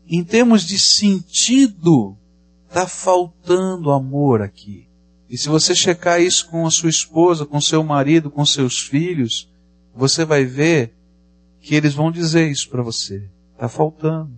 em 0.09 0.23
termos 0.23 0.65
de 0.65 0.79
sentido, 0.79 2.17
está 2.69 2.87
faltando 2.87 3.91
amor 3.91 4.43
aqui. 4.43 4.87
E 5.29 5.37
se 5.37 5.49
você 5.49 5.75
checar 5.75 6.23
isso 6.23 6.47
com 6.49 6.69
a 6.69 6.71
sua 6.71 6.89
esposa, 6.89 7.45
com 7.45 7.61
seu 7.61 7.83
marido, 7.83 8.31
com 8.31 8.47
seus 8.47 8.79
filhos, 8.79 9.49
você 9.93 10.25
vai 10.25 10.45
ver 10.45 10.95
que 11.65 11.75
eles 11.75 11.95
vão 11.95 12.13
dizer 12.13 12.51
isso 12.51 12.69
para 12.69 12.83
você. 12.83 13.27
Está 13.55 13.69
faltando. 13.69 14.31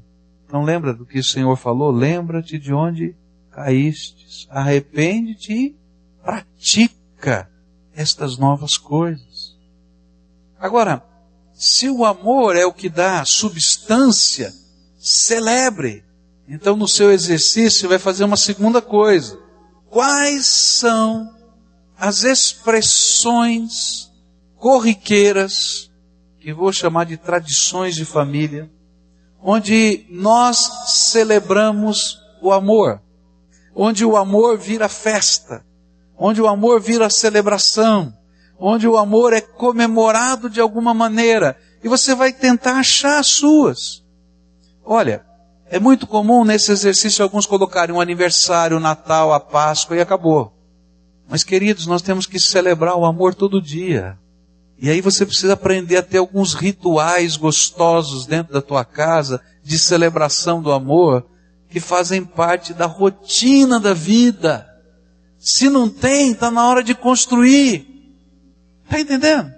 Então 0.46 0.62
lembra 0.62 0.94
do 0.94 1.04
que 1.04 1.18
o 1.18 1.24
Senhor 1.24 1.56
falou? 1.56 1.90
Lembra-te 1.90 2.58
de 2.58 2.72
onde 2.72 3.16
caístes. 3.50 4.46
Arrepende-te 4.48 5.52
e 5.52 5.76
pratica 6.22 7.50
estas 7.94 8.38
novas 8.38 8.78
coisas. 8.78 9.56
Agora, 10.58 11.02
se 11.52 11.90
o 11.90 12.04
amor 12.04 12.54
é 12.54 12.64
o 12.64 12.72
que 12.72 12.88
dá 12.88 13.24
substância, 13.24 14.54
celebre. 14.96 16.04
Então 16.48 16.76
no 16.76 16.86
seu 16.86 17.10
exercício 17.10 17.88
vai 17.88 17.98
fazer 17.98 18.22
uma 18.24 18.36
segunda 18.36 18.80
coisa 18.80 19.44
quais 19.90 20.46
são 20.46 21.34
as 21.98 22.22
expressões 22.22 24.12
corriqueiras, 24.56 25.86
que 26.46 26.52
vou 26.52 26.72
chamar 26.72 27.06
de 27.06 27.16
tradições 27.16 27.96
de 27.96 28.04
família, 28.04 28.70
onde 29.42 30.06
nós 30.09 30.59
celebramos 31.11 32.20
o 32.40 32.52
amor, 32.52 33.02
onde 33.74 34.04
o 34.04 34.16
amor 34.16 34.56
vira 34.56 34.88
festa, 34.88 35.66
onde 36.16 36.40
o 36.40 36.46
amor 36.46 36.80
vira 36.80 37.11
celebração, 37.11 38.16
onde 38.61 38.87
o 38.87 38.96
amor 38.96 39.32
é 39.32 39.40
comemorado 39.40 40.48
de 40.48 40.61
alguma 40.61 40.94
maneira, 40.94 41.59
e 41.82 41.88
você 41.88 42.14
vai 42.14 42.32
tentar 42.32 42.78
achar 42.78 43.18
as 43.18 43.26
suas. 43.26 44.04
Olha, 44.85 45.26
é 45.68 45.80
muito 45.80 46.06
comum 46.06 46.44
nesse 46.44 46.70
exercício 46.70 47.24
alguns 47.24 47.44
colocarem 47.44 47.92
um 47.92 48.00
aniversário, 48.00 48.76
o 48.76 48.80
Natal, 48.80 49.32
a 49.32 49.40
Páscoa 49.40 49.96
e 49.96 50.00
acabou. 50.00 50.52
Mas 51.28 51.42
queridos, 51.42 51.88
nós 51.88 52.02
temos 52.02 52.24
que 52.24 52.38
celebrar 52.38 52.94
o 52.94 53.04
amor 53.04 53.35
todo 53.35 53.61
dia. 53.61 54.16
E 54.78 54.90
aí 54.90 55.00
você 55.00 55.24
precisa 55.24 55.54
aprender 55.54 55.96
a 55.96 56.02
ter 56.02 56.18
alguns 56.18 56.54
rituais 56.54 57.36
gostosos 57.36 58.26
dentro 58.26 58.52
da 58.52 58.60
tua 58.60 58.84
casa 58.84 59.40
de 59.62 59.78
celebração 59.78 60.60
do 60.62 60.70
amor 60.70 61.26
que 61.68 61.80
fazem 61.80 62.24
parte 62.24 62.74
da 62.74 62.86
rotina 62.86 63.80
da 63.80 63.94
vida. 63.94 64.66
Se 65.38 65.68
não 65.68 65.88
tem, 65.88 66.32
está 66.32 66.50
na 66.50 66.68
hora 66.68 66.82
de 66.82 66.94
construir. 66.94 67.86
Está 68.84 69.00
entendendo? 69.00 69.52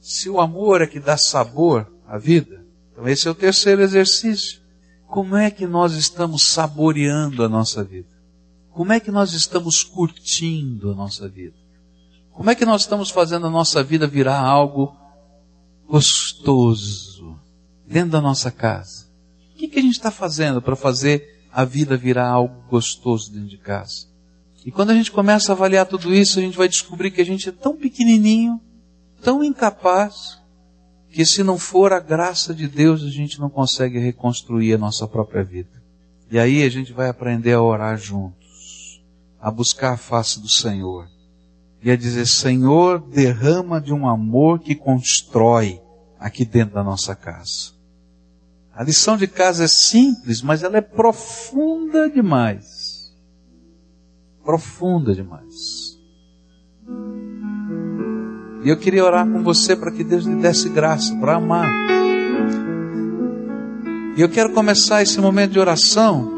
Se 0.00 0.28
o 0.28 0.40
amor 0.40 0.82
é 0.82 0.86
que 0.86 1.00
dá 1.00 1.16
sabor 1.16 1.90
à 2.06 2.18
vida, 2.18 2.64
então 2.92 3.08
esse 3.08 3.28
é 3.28 3.30
o 3.30 3.34
terceiro 3.34 3.82
exercício. 3.82 4.60
Como 5.06 5.36
é 5.36 5.50
que 5.50 5.66
nós 5.66 5.94
estamos 5.94 6.48
saboreando 6.48 7.44
a 7.44 7.48
nossa 7.48 7.82
vida? 7.82 8.08
Como 8.72 8.92
é 8.92 9.00
que 9.00 9.10
nós 9.10 9.32
estamos 9.32 9.82
curtindo 9.82 10.92
a 10.92 10.94
nossa 10.94 11.28
vida? 11.28 11.56
Como 12.38 12.50
é 12.50 12.54
que 12.54 12.64
nós 12.64 12.82
estamos 12.82 13.10
fazendo 13.10 13.48
a 13.48 13.50
nossa 13.50 13.82
vida 13.82 14.06
virar 14.06 14.38
algo 14.38 14.96
gostoso 15.88 17.36
dentro 17.84 18.10
da 18.10 18.20
nossa 18.20 18.48
casa? 18.48 19.08
O 19.52 19.58
que, 19.58 19.66
que 19.66 19.80
a 19.80 19.82
gente 19.82 19.96
está 19.96 20.12
fazendo 20.12 20.62
para 20.62 20.76
fazer 20.76 21.42
a 21.52 21.64
vida 21.64 21.96
virar 21.96 22.28
algo 22.28 22.62
gostoso 22.70 23.32
dentro 23.32 23.48
de 23.48 23.58
casa? 23.58 24.06
E 24.64 24.70
quando 24.70 24.90
a 24.90 24.94
gente 24.94 25.10
começa 25.10 25.50
a 25.50 25.56
avaliar 25.56 25.84
tudo 25.86 26.14
isso, 26.14 26.38
a 26.38 26.42
gente 26.42 26.56
vai 26.56 26.68
descobrir 26.68 27.10
que 27.10 27.20
a 27.20 27.26
gente 27.26 27.48
é 27.48 27.52
tão 27.52 27.76
pequenininho, 27.76 28.60
tão 29.20 29.42
incapaz, 29.42 30.38
que 31.10 31.26
se 31.26 31.42
não 31.42 31.58
for 31.58 31.92
a 31.92 31.98
graça 31.98 32.54
de 32.54 32.68
Deus, 32.68 33.02
a 33.02 33.10
gente 33.10 33.40
não 33.40 33.50
consegue 33.50 33.98
reconstruir 33.98 34.74
a 34.74 34.78
nossa 34.78 35.08
própria 35.08 35.42
vida. 35.42 35.82
E 36.30 36.38
aí 36.38 36.62
a 36.62 36.68
gente 36.68 36.92
vai 36.92 37.08
aprender 37.08 37.54
a 37.54 37.60
orar 37.60 37.98
juntos, 37.98 39.02
a 39.40 39.50
buscar 39.50 39.94
a 39.94 39.96
face 39.96 40.40
do 40.40 40.48
Senhor 40.48 41.17
e 41.82 41.90
a 41.90 41.96
dizer: 41.96 42.26
Senhor, 42.26 43.00
derrama 43.00 43.80
de 43.80 43.92
um 43.92 44.08
amor 44.08 44.60
que 44.60 44.74
constrói 44.74 45.80
aqui 46.18 46.44
dentro 46.44 46.74
da 46.74 46.82
nossa 46.82 47.14
casa. 47.14 47.72
A 48.74 48.82
lição 48.84 49.16
de 49.16 49.26
casa 49.26 49.64
é 49.64 49.68
simples, 49.68 50.40
mas 50.40 50.62
ela 50.62 50.76
é 50.76 50.80
profunda 50.80 52.08
demais. 52.08 53.12
Profunda 54.44 55.14
demais. 55.14 55.98
E 58.64 58.68
eu 58.68 58.76
queria 58.78 59.04
orar 59.04 59.26
com 59.26 59.42
você 59.42 59.74
para 59.74 59.90
que 59.90 60.04
Deus 60.04 60.24
lhe 60.24 60.36
desse 60.36 60.68
graça 60.68 61.14
para 61.16 61.36
amar. 61.36 61.68
E 64.16 64.20
eu 64.20 64.28
quero 64.28 64.52
começar 64.52 65.02
esse 65.02 65.20
momento 65.20 65.52
de 65.52 65.60
oração, 65.60 66.28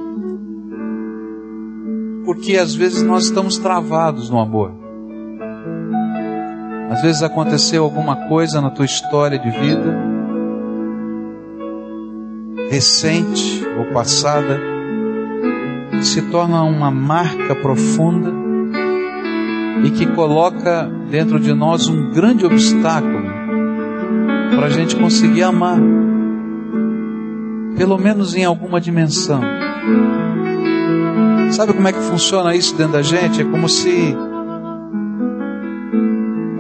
porque 2.27 2.57
às 2.57 2.75
vezes 2.75 3.03
nós 3.03 3.25
estamos 3.25 3.59
travados 3.59 4.29
no 4.29 4.39
amor. 4.39 4.80
Às 6.91 7.03
vezes 7.03 7.23
aconteceu 7.23 7.85
alguma 7.85 8.17
coisa 8.29 8.61
na 8.61 8.69
tua 8.69 8.85
história 8.85 9.39
de 9.39 9.49
vida, 9.49 9.97
recente 12.69 13.65
ou 13.79 13.85
passada, 13.93 14.61
que 15.93 16.05
se 16.05 16.23
torna 16.23 16.65
uma 16.65 16.91
marca 16.91 17.55
profunda 17.55 18.33
e 19.85 19.91
que 19.91 20.05
coloca 20.05 20.91
dentro 21.09 21.39
de 21.39 21.55
nós 21.55 21.87
um 21.87 22.11
grande 22.11 22.45
obstáculo 22.45 23.23
para 24.57 24.67
a 24.67 24.71
gente 24.71 24.97
conseguir 24.97 25.45
amar, 25.45 25.79
pelo 27.77 27.97
menos 27.99 28.35
em 28.35 28.45
alguma 28.45 28.81
dimensão. 28.81 29.41
Sabe 31.53 31.73
como 31.73 31.87
é 31.87 31.93
que 31.93 32.01
funciona 32.01 32.53
isso 32.55 32.77
dentro 32.77 32.95
da 32.95 33.03
gente? 33.03 33.43
É 33.43 33.45
como 33.45 33.69
se 33.69 34.17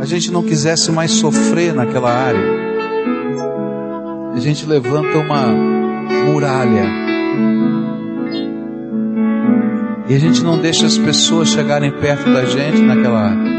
a 0.01 0.05
gente 0.07 0.32
não 0.32 0.42
quisesse 0.42 0.90
mais 0.90 1.11
sofrer 1.11 1.74
naquela 1.74 2.11
área. 2.11 2.40
A 4.34 4.38
gente 4.40 4.64
levanta 4.64 5.18
uma 5.18 5.46
muralha. 6.24 6.86
E 10.09 10.14
a 10.14 10.18
gente 10.18 10.42
não 10.42 10.59
deixa 10.59 10.86
as 10.86 10.96
pessoas 10.96 11.51
chegarem 11.51 11.92
perto 11.92 12.32
da 12.32 12.46
gente 12.46 12.80
naquela 12.80 13.20
área. 13.28 13.51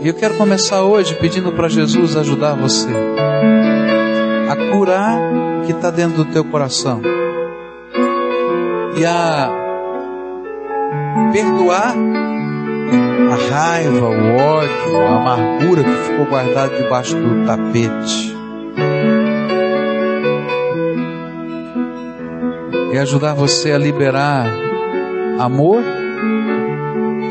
E 0.00 0.08
eu 0.08 0.14
quero 0.14 0.34
começar 0.38 0.82
hoje 0.82 1.14
pedindo 1.16 1.52
para 1.52 1.68
Jesus 1.68 2.16
ajudar 2.16 2.54
você 2.54 2.88
a 4.48 4.72
curar 4.72 5.18
o 5.60 5.66
que 5.66 5.72
está 5.72 5.90
dentro 5.90 6.24
do 6.24 6.32
teu 6.32 6.42
coração 6.42 7.02
e 8.96 9.04
a 9.04 9.50
perdoar 11.32 11.94
a 13.30 13.36
raiva, 13.50 14.08
o 14.08 14.36
ódio, 14.36 15.00
a 15.00 15.16
amargura 15.16 15.84
que 15.84 15.90
ficou 15.90 16.26
guardada 16.26 16.76
debaixo 16.76 17.14
do 17.14 17.44
tapete. 17.46 18.36
E 22.92 22.98
ajudar 22.98 23.34
você 23.34 23.72
a 23.72 23.78
liberar 23.78 24.46
amor 25.38 25.82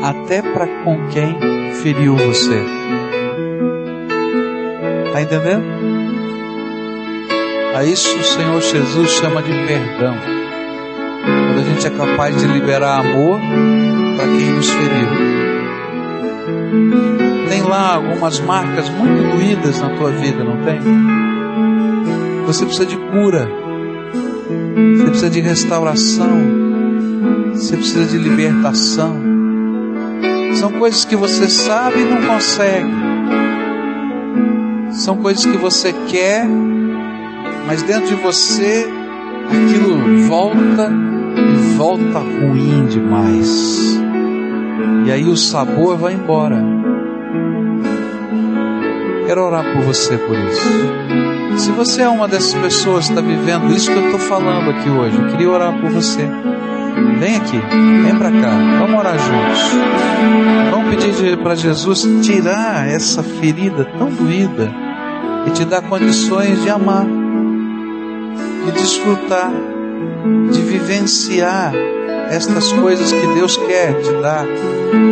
até 0.02 0.40
para 0.40 0.66
com 0.84 1.08
quem 1.08 1.72
feriu 1.82 2.16
você. 2.16 2.62
Está 5.06 5.22
entendendo? 5.22 5.64
A 7.74 7.84
isso 7.84 8.16
o 8.18 8.24
Senhor 8.24 8.60
Jesus 8.60 9.10
chama 9.10 9.42
de 9.42 9.52
perdão. 9.66 10.16
Quando 11.24 11.60
a 11.60 11.62
gente 11.62 11.86
é 11.86 11.90
capaz 11.90 12.36
de 12.36 12.46
liberar 12.46 13.00
amor 13.00 13.40
para 14.16 14.26
quem 14.26 14.50
nos 14.50 14.70
feriu. 14.70 15.37
Lá 17.68 17.96
algumas 17.96 18.40
marcas 18.40 18.88
muito 18.88 19.36
doídas 19.36 19.80
na 19.80 19.90
tua 19.90 20.10
vida, 20.10 20.42
não 20.42 20.64
tem? 20.64 20.80
Você 22.46 22.64
precisa 22.64 22.86
de 22.86 22.96
cura. 22.96 23.46
Você 24.96 25.04
precisa 25.04 25.30
de 25.30 25.40
restauração. 25.40 26.40
Você 27.52 27.76
precisa 27.76 28.06
de 28.06 28.16
libertação. 28.16 29.14
São 30.54 30.72
coisas 30.72 31.04
que 31.04 31.14
você 31.14 31.48
sabe 31.48 32.00
e 32.00 32.04
não 32.04 32.22
consegue. 32.22 32.90
São 34.92 35.18
coisas 35.18 35.44
que 35.44 35.58
você 35.58 35.92
quer, 36.08 36.46
mas 37.66 37.82
dentro 37.82 38.06
de 38.06 38.14
você 38.14 38.88
aquilo 39.46 40.26
volta 40.26 40.90
e 41.36 41.76
volta 41.76 42.18
ruim 42.18 42.86
demais. 42.86 44.00
E 45.06 45.12
aí 45.12 45.24
o 45.24 45.36
sabor 45.36 45.96
vai 45.96 46.14
embora. 46.14 46.77
Quero 49.28 49.44
orar 49.44 49.62
por 49.74 49.82
você 49.82 50.16
por 50.16 50.38
isso. 50.38 51.58
Se 51.58 51.70
você 51.72 52.00
é 52.00 52.08
uma 52.08 52.26
dessas 52.26 52.54
pessoas 52.54 53.08
que 53.08 53.12
está 53.12 53.20
vivendo 53.20 53.70
isso 53.74 53.92
que 53.92 53.98
eu 53.98 54.06
estou 54.06 54.20
falando 54.20 54.70
aqui 54.70 54.88
hoje, 54.88 55.18
eu 55.18 55.26
queria 55.26 55.50
orar 55.50 55.78
por 55.78 55.90
você. 55.90 56.26
Vem 57.20 57.36
aqui, 57.36 57.60
vem 58.04 58.16
para 58.16 58.30
cá, 58.30 58.52
vamos 58.78 58.98
orar 58.98 59.18
juntos. 59.18 59.60
Vamos 60.70 60.94
pedir 60.94 61.36
para 61.42 61.54
Jesus 61.54 62.08
tirar 62.26 62.88
essa 62.88 63.22
ferida 63.22 63.84
tão 63.98 64.08
doída 64.08 64.72
e 65.46 65.50
te 65.50 65.66
dar 65.66 65.82
condições 65.82 66.62
de 66.62 66.70
amar, 66.70 67.04
de 68.64 68.72
desfrutar, 68.72 69.52
de 70.50 70.62
vivenciar 70.62 71.74
estas 72.30 72.72
coisas 72.72 73.10
que 73.10 73.26
Deus 73.28 73.56
quer 73.56 73.94
te 74.00 74.12
dar, 74.20 74.44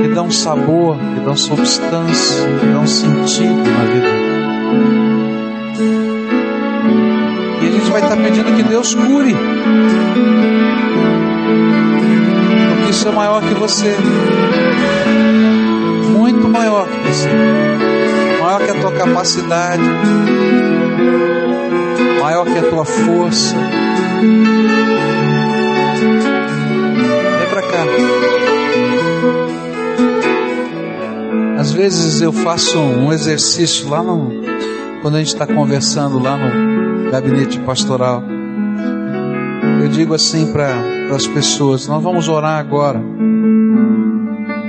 que 0.02 0.08
dão 0.14 0.30
sabor, 0.30 0.96
que 0.96 1.20
dão 1.20 1.36
substância, 1.36 2.46
que 2.60 2.66
dão 2.66 2.86
sentido 2.86 3.56
na 3.56 3.84
vida. 3.92 4.08
E 7.62 7.68
a 7.68 7.70
gente 7.70 7.90
vai 7.90 8.02
estar 8.02 8.16
pedindo 8.16 8.54
que 8.54 8.62
Deus 8.62 8.94
cure, 8.94 9.34
porque 12.68 12.90
isso 12.90 13.08
é 13.08 13.12
maior 13.12 13.42
que 13.42 13.54
você, 13.54 13.96
muito 16.12 16.48
maior 16.48 16.86
que 16.86 17.08
você, 17.08 17.28
maior 18.40 18.60
que 18.60 18.70
a 18.70 18.80
tua 18.80 18.92
capacidade, 18.92 19.82
maior 22.20 22.44
que 22.44 22.58
a 22.58 22.62
tua 22.62 22.84
força 22.84 23.56
cá. 27.62 27.84
Às 31.58 31.72
vezes 31.72 32.20
eu 32.20 32.32
faço 32.32 32.78
um 32.78 33.12
exercício 33.12 33.88
lá 33.88 34.02
no, 34.02 34.30
quando 35.02 35.16
a 35.16 35.18
gente 35.18 35.28
está 35.28 35.46
conversando 35.46 36.18
lá 36.18 36.36
no 36.36 37.10
gabinete 37.10 37.58
pastoral. 37.60 38.22
Eu 39.82 39.88
digo 39.88 40.14
assim 40.14 40.52
para 40.52 40.74
as 41.14 41.26
pessoas: 41.26 41.86
nós 41.86 42.02
vamos 42.02 42.28
orar 42.28 42.58
agora. 42.58 43.00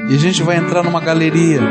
E 0.10 0.16
a 0.16 0.18
gente 0.18 0.42
vai 0.42 0.58
entrar 0.58 0.84
numa 0.84 1.00
galeria. 1.00 1.62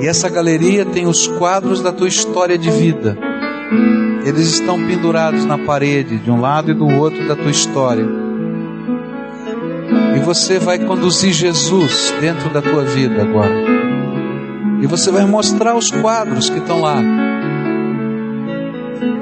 E 0.00 0.06
essa 0.06 0.28
galeria 0.28 0.84
tem 0.84 1.06
os 1.06 1.26
quadros 1.26 1.80
da 1.80 1.92
tua 1.92 2.08
história 2.08 2.56
de 2.56 2.70
vida. 2.70 3.16
Eles 4.24 4.46
estão 4.54 4.78
pendurados 4.86 5.44
na 5.44 5.58
parede, 5.58 6.18
de 6.18 6.30
um 6.30 6.40
lado 6.40 6.70
e 6.70 6.74
do 6.74 6.86
outro 6.86 7.26
da 7.26 7.34
tua 7.34 7.50
história. 7.50 8.23
Você 10.24 10.58
vai 10.58 10.78
conduzir 10.78 11.32
Jesus 11.32 12.14
dentro 12.18 12.48
da 12.48 12.62
tua 12.62 12.82
vida 12.82 13.20
agora. 13.20 13.54
E 14.80 14.86
você 14.86 15.10
vai 15.10 15.26
mostrar 15.26 15.76
os 15.76 15.90
quadros 15.90 16.48
que 16.48 16.58
estão 16.58 16.80
lá. 16.80 16.96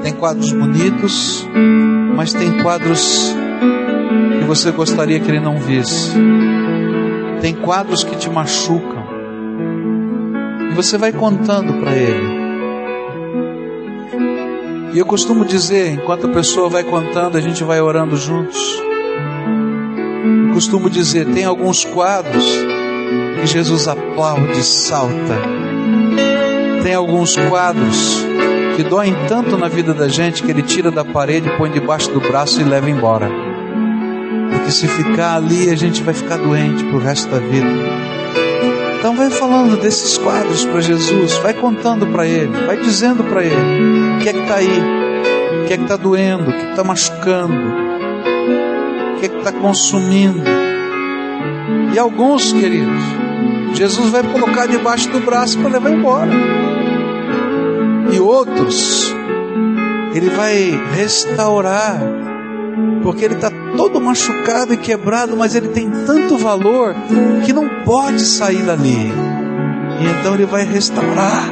Tem 0.01 0.13
quadros 0.13 0.53
bonitos, 0.53 1.45
mas 2.15 2.33
tem 2.33 2.63
quadros 2.63 3.35
que 4.39 4.45
você 4.45 4.71
gostaria 4.71 5.19
que 5.19 5.29
ele 5.29 5.41
não 5.41 5.57
visse. 5.57 6.13
Tem 7.41 7.53
quadros 7.53 8.05
que 8.05 8.15
te 8.15 8.31
machucam. 8.31 9.03
E 10.71 10.75
você 10.75 10.97
vai 10.97 11.13
contando 11.13 11.81
para 11.81 11.97
ele. 11.97 12.43
E 14.95 14.99
eu 14.99 15.05
costumo 15.05 15.45
dizer, 15.45 15.95
enquanto 15.95 16.29
a 16.29 16.31
pessoa 16.31 16.69
vai 16.69 16.85
contando, 16.85 17.37
a 17.37 17.41
gente 17.41 17.65
vai 17.65 17.81
orando 17.81 18.17
juntos 18.17 18.92
costumo 20.53 20.91
dizer, 20.91 21.27
tem 21.27 21.45
alguns 21.45 21.85
quadros 21.85 22.45
que 23.41 23.47
Jesus 23.47 23.89
aplaude 23.89 24.63
salta. 24.63 25.37
Tem 26.83 26.95
alguns 26.95 27.37
quadros 27.37 28.25
que 28.77 28.83
doem 28.83 29.15
tanto 29.29 29.57
na 29.57 29.69
vida 29.69 29.93
da 29.93 30.09
gente 30.09 30.43
que 30.43 30.51
ele 30.51 30.63
tira 30.63 30.91
da 30.91 31.05
parede, 31.05 31.51
põe 31.57 31.71
debaixo 31.71 32.11
do 32.11 32.21
braço 32.21 32.61
e 32.61 32.65
leva 32.65 32.89
embora. 32.89 33.29
Porque 34.51 34.71
se 34.71 34.87
ficar 34.87 35.37
ali, 35.37 35.71
a 35.71 35.75
gente 35.75 36.03
vai 36.03 36.15
ficar 36.15 36.37
doente 36.37 36.85
pro 36.85 36.99
resto 36.99 37.29
da 37.31 37.39
vida. 37.39 37.67
Então 38.99 39.17
vai 39.17 39.31
falando 39.31 39.81
desses 39.81 40.17
quadros 40.17 40.65
para 40.65 40.81
Jesus, 40.81 41.37
vai 41.39 41.55
contando 41.55 42.07
para 42.07 42.27
ele, 42.27 42.53
vai 42.67 42.77
dizendo 42.77 43.25
para 43.25 43.43
ele 43.43 44.17
o 44.17 44.19
que 44.21 44.29
é 44.29 44.33
que 44.33 44.39
está 44.39 44.55
aí, 44.55 44.81
o 45.63 45.67
que 45.67 45.73
é 45.73 45.77
que 45.77 45.83
está 45.83 45.97
doendo, 45.97 46.51
o 46.51 46.53
que 46.53 46.71
está 46.71 46.85
machucando, 46.85 47.92
que 49.29 49.37
está 49.37 49.53
consumindo. 49.53 50.43
E 51.95 51.99
alguns, 51.99 52.53
queridos, 52.53 53.03
Jesus 53.75 54.11
vai 54.11 54.23
colocar 54.23 54.67
debaixo 54.67 55.11
do 55.11 55.21
braço 55.21 55.59
para 55.59 55.71
levar 55.71 55.91
embora. 55.91 56.31
E 58.13 58.19
outros, 58.19 59.15
Ele 60.15 60.29
vai 60.31 60.81
restaurar, 60.95 62.01
porque 63.03 63.25
ele 63.25 63.35
está 63.35 63.51
todo 63.77 64.01
machucado 64.01 64.75
e 64.75 64.77
quebrado, 64.77 65.37
mas 65.37 65.55
ele 65.55 65.69
tem 65.69 65.91
tanto 66.07 66.37
valor 66.37 66.95
que 67.45 67.53
não 67.53 67.69
pode 67.85 68.21
sair 68.21 68.63
dali. 68.63 69.13
E 70.01 70.21
então 70.21 70.35
Ele 70.35 70.47
vai 70.47 70.65
restaurar. 70.65 71.45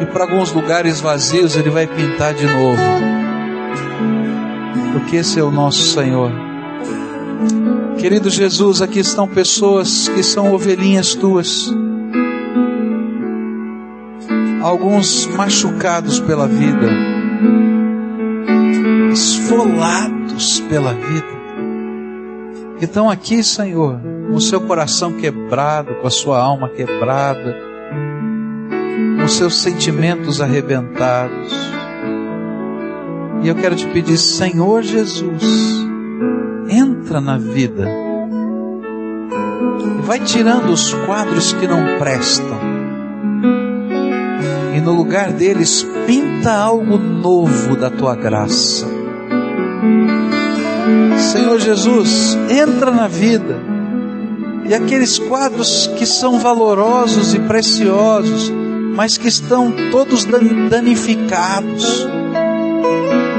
E 0.00 0.06
para 0.06 0.24
alguns 0.24 0.52
lugares 0.52 1.00
vazios 1.00 1.56
Ele 1.56 1.70
vai 1.70 1.86
pintar 1.86 2.34
de 2.34 2.46
novo 2.46 3.15
porque 4.96 5.16
esse 5.16 5.38
é 5.38 5.42
o 5.42 5.50
nosso 5.50 5.82
Senhor. 5.92 6.32
Querido 7.98 8.30
Jesus, 8.30 8.80
aqui 8.80 9.00
estão 9.00 9.28
pessoas 9.28 10.08
que 10.08 10.22
são 10.22 10.54
ovelhinhas 10.54 11.14
tuas, 11.14 11.70
alguns 14.62 15.26
machucados 15.26 16.18
pela 16.18 16.48
vida, 16.48 16.88
esfolados 19.12 20.60
pela 20.60 20.94
vida. 20.94 21.36
Então 22.80 23.10
aqui, 23.10 23.42
Senhor, 23.42 24.00
com 24.30 24.34
o 24.34 24.40
seu 24.40 24.62
coração 24.62 25.12
quebrado, 25.12 25.94
com 25.96 26.06
a 26.06 26.10
sua 26.10 26.40
alma 26.40 26.70
quebrada, 26.70 27.54
com 29.20 29.28
seus 29.28 29.56
sentimentos 29.56 30.40
arrebentados, 30.40 31.75
E 33.46 33.48
eu 33.48 33.54
quero 33.54 33.76
te 33.76 33.86
pedir, 33.86 34.18
Senhor 34.18 34.82
Jesus, 34.82 35.86
entra 36.68 37.20
na 37.20 37.38
vida 37.38 37.88
e 40.00 40.02
vai 40.02 40.18
tirando 40.18 40.70
os 40.70 40.92
quadros 41.06 41.52
que 41.52 41.68
não 41.68 41.96
prestam. 41.96 42.58
E 44.74 44.80
no 44.80 44.92
lugar 44.92 45.30
deles, 45.30 45.86
pinta 46.08 46.54
algo 46.54 46.98
novo 46.98 47.76
da 47.76 47.88
tua 47.88 48.16
graça. 48.16 48.84
Senhor 51.16 51.60
Jesus, 51.60 52.36
entra 52.50 52.90
na 52.90 53.06
vida. 53.06 53.60
E 54.68 54.74
aqueles 54.74 55.20
quadros 55.20 55.86
que 55.96 56.04
são 56.04 56.40
valorosos 56.40 57.32
e 57.32 57.38
preciosos, 57.38 58.52
mas 58.96 59.16
que 59.16 59.28
estão 59.28 59.72
todos 59.92 60.24
danificados. 60.68 62.08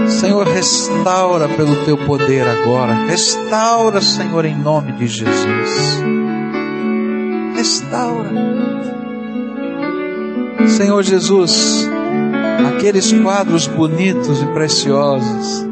Senhor, 0.10 0.48
restaura 0.48 1.48
pelo 1.50 1.86
teu 1.86 1.98
poder 1.98 2.48
agora. 2.48 2.94
Restaura, 3.08 4.02
Senhor, 4.02 4.46
em 4.46 4.56
nome 4.56 4.94
de 4.94 5.08
Jesus. 5.08 6.04
Restaura. 7.56 8.30
Senhor 10.68 11.04
Jesus, 11.04 11.90
aqueles 12.76 13.12
quadros 13.12 13.68
bonitos 13.68 14.42
e 14.42 14.46
preciosos, 14.48 15.66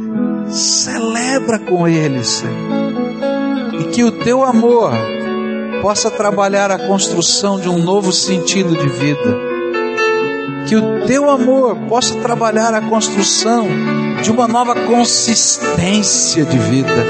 celebra 0.49 1.59
com 1.59 1.87
eles, 1.87 2.27
Senhor. 2.27 2.75
E 3.79 3.83
que 3.85 4.03
o 4.03 4.11
teu 4.11 4.43
amor 4.43 4.91
possa 5.81 6.09
trabalhar 6.09 6.71
a 6.71 6.87
construção 6.87 7.59
de 7.59 7.69
um 7.69 7.77
novo 7.77 8.11
sentido 8.11 8.75
de 8.75 8.87
vida 8.87 9.44
que 10.67 10.75
o 10.75 11.05
teu 11.05 11.29
amor 11.29 11.75
possa 11.87 12.15
trabalhar 12.15 12.73
a 12.73 12.81
construção 12.81 13.67
de 14.21 14.31
uma 14.31 14.47
nova 14.47 14.75
consistência 14.75 16.43
de 16.43 16.57
vida. 16.57 17.05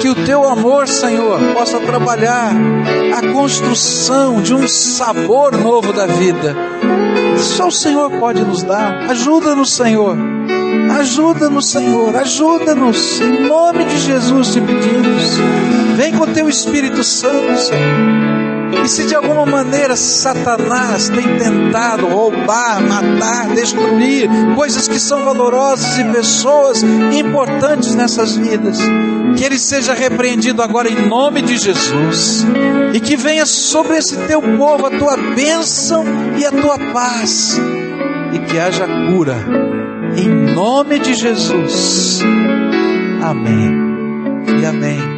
Que 0.00 0.08
o 0.08 0.14
teu 0.24 0.48
amor, 0.48 0.86
Senhor, 0.86 1.38
possa 1.54 1.78
trabalhar 1.80 2.52
a 3.16 3.32
construção 3.32 4.40
de 4.40 4.54
um 4.54 4.66
sabor 4.66 5.56
novo 5.56 5.92
da 5.92 6.06
vida. 6.06 6.54
Só 7.36 7.68
o 7.68 7.72
Senhor 7.72 8.10
pode 8.12 8.42
nos 8.42 8.62
dar. 8.62 9.10
Ajuda-nos, 9.10 9.72
Senhor. 9.72 10.16
Ajuda-nos, 10.98 11.66
Senhor. 11.66 12.16
Ajuda-nos. 12.16 13.20
Em 13.20 13.46
nome 13.46 13.84
de 13.84 13.98
Jesus 13.98 14.52
te 14.52 14.60
pedimos. 14.60 15.36
Vem 15.96 16.12
com 16.12 16.24
o 16.24 16.32
teu 16.32 16.48
Espírito 16.48 17.02
Santo, 17.02 17.58
Senhor. 17.58 18.37
E 18.88 18.90
se 18.90 19.04
de 19.04 19.14
alguma 19.14 19.44
maneira 19.44 19.94
Satanás 19.94 21.10
tem 21.10 21.36
tentado 21.36 22.06
roubar, 22.06 22.80
matar, 22.80 23.50
destruir 23.50 24.30
coisas 24.56 24.88
que 24.88 24.98
são 24.98 25.26
valorosas 25.26 25.98
e 25.98 26.04
pessoas 26.04 26.82
importantes 27.12 27.94
nessas 27.94 28.34
vidas, 28.34 28.78
que 29.36 29.44
ele 29.44 29.58
seja 29.58 29.92
repreendido 29.92 30.62
agora 30.62 30.88
em 30.88 31.06
nome 31.06 31.42
de 31.42 31.58
Jesus 31.58 32.46
e 32.94 32.98
que 32.98 33.14
venha 33.14 33.44
sobre 33.44 33.98
esse 33.98 34.16
teu 34.26 34.40
povo 34.40 34.86
a 34.86 34.90
tua 34.98 35.18
bênção 35.18 36.02
e 36.38 36.46
a 36.46 36.50
tua 36.50 36.78
paz 36.90 37.60
e 38.32 38.38
que 38.38 38.58
haja 38.58 38.86
cura 38.86 39.36
em 40.16 40.54
nome 40.54 40.98
de 40.98 41.12
Jesus. 41.12 42.22
Amém 43.20 43.70
e 44.62 44.64
amém. 44.64 45.17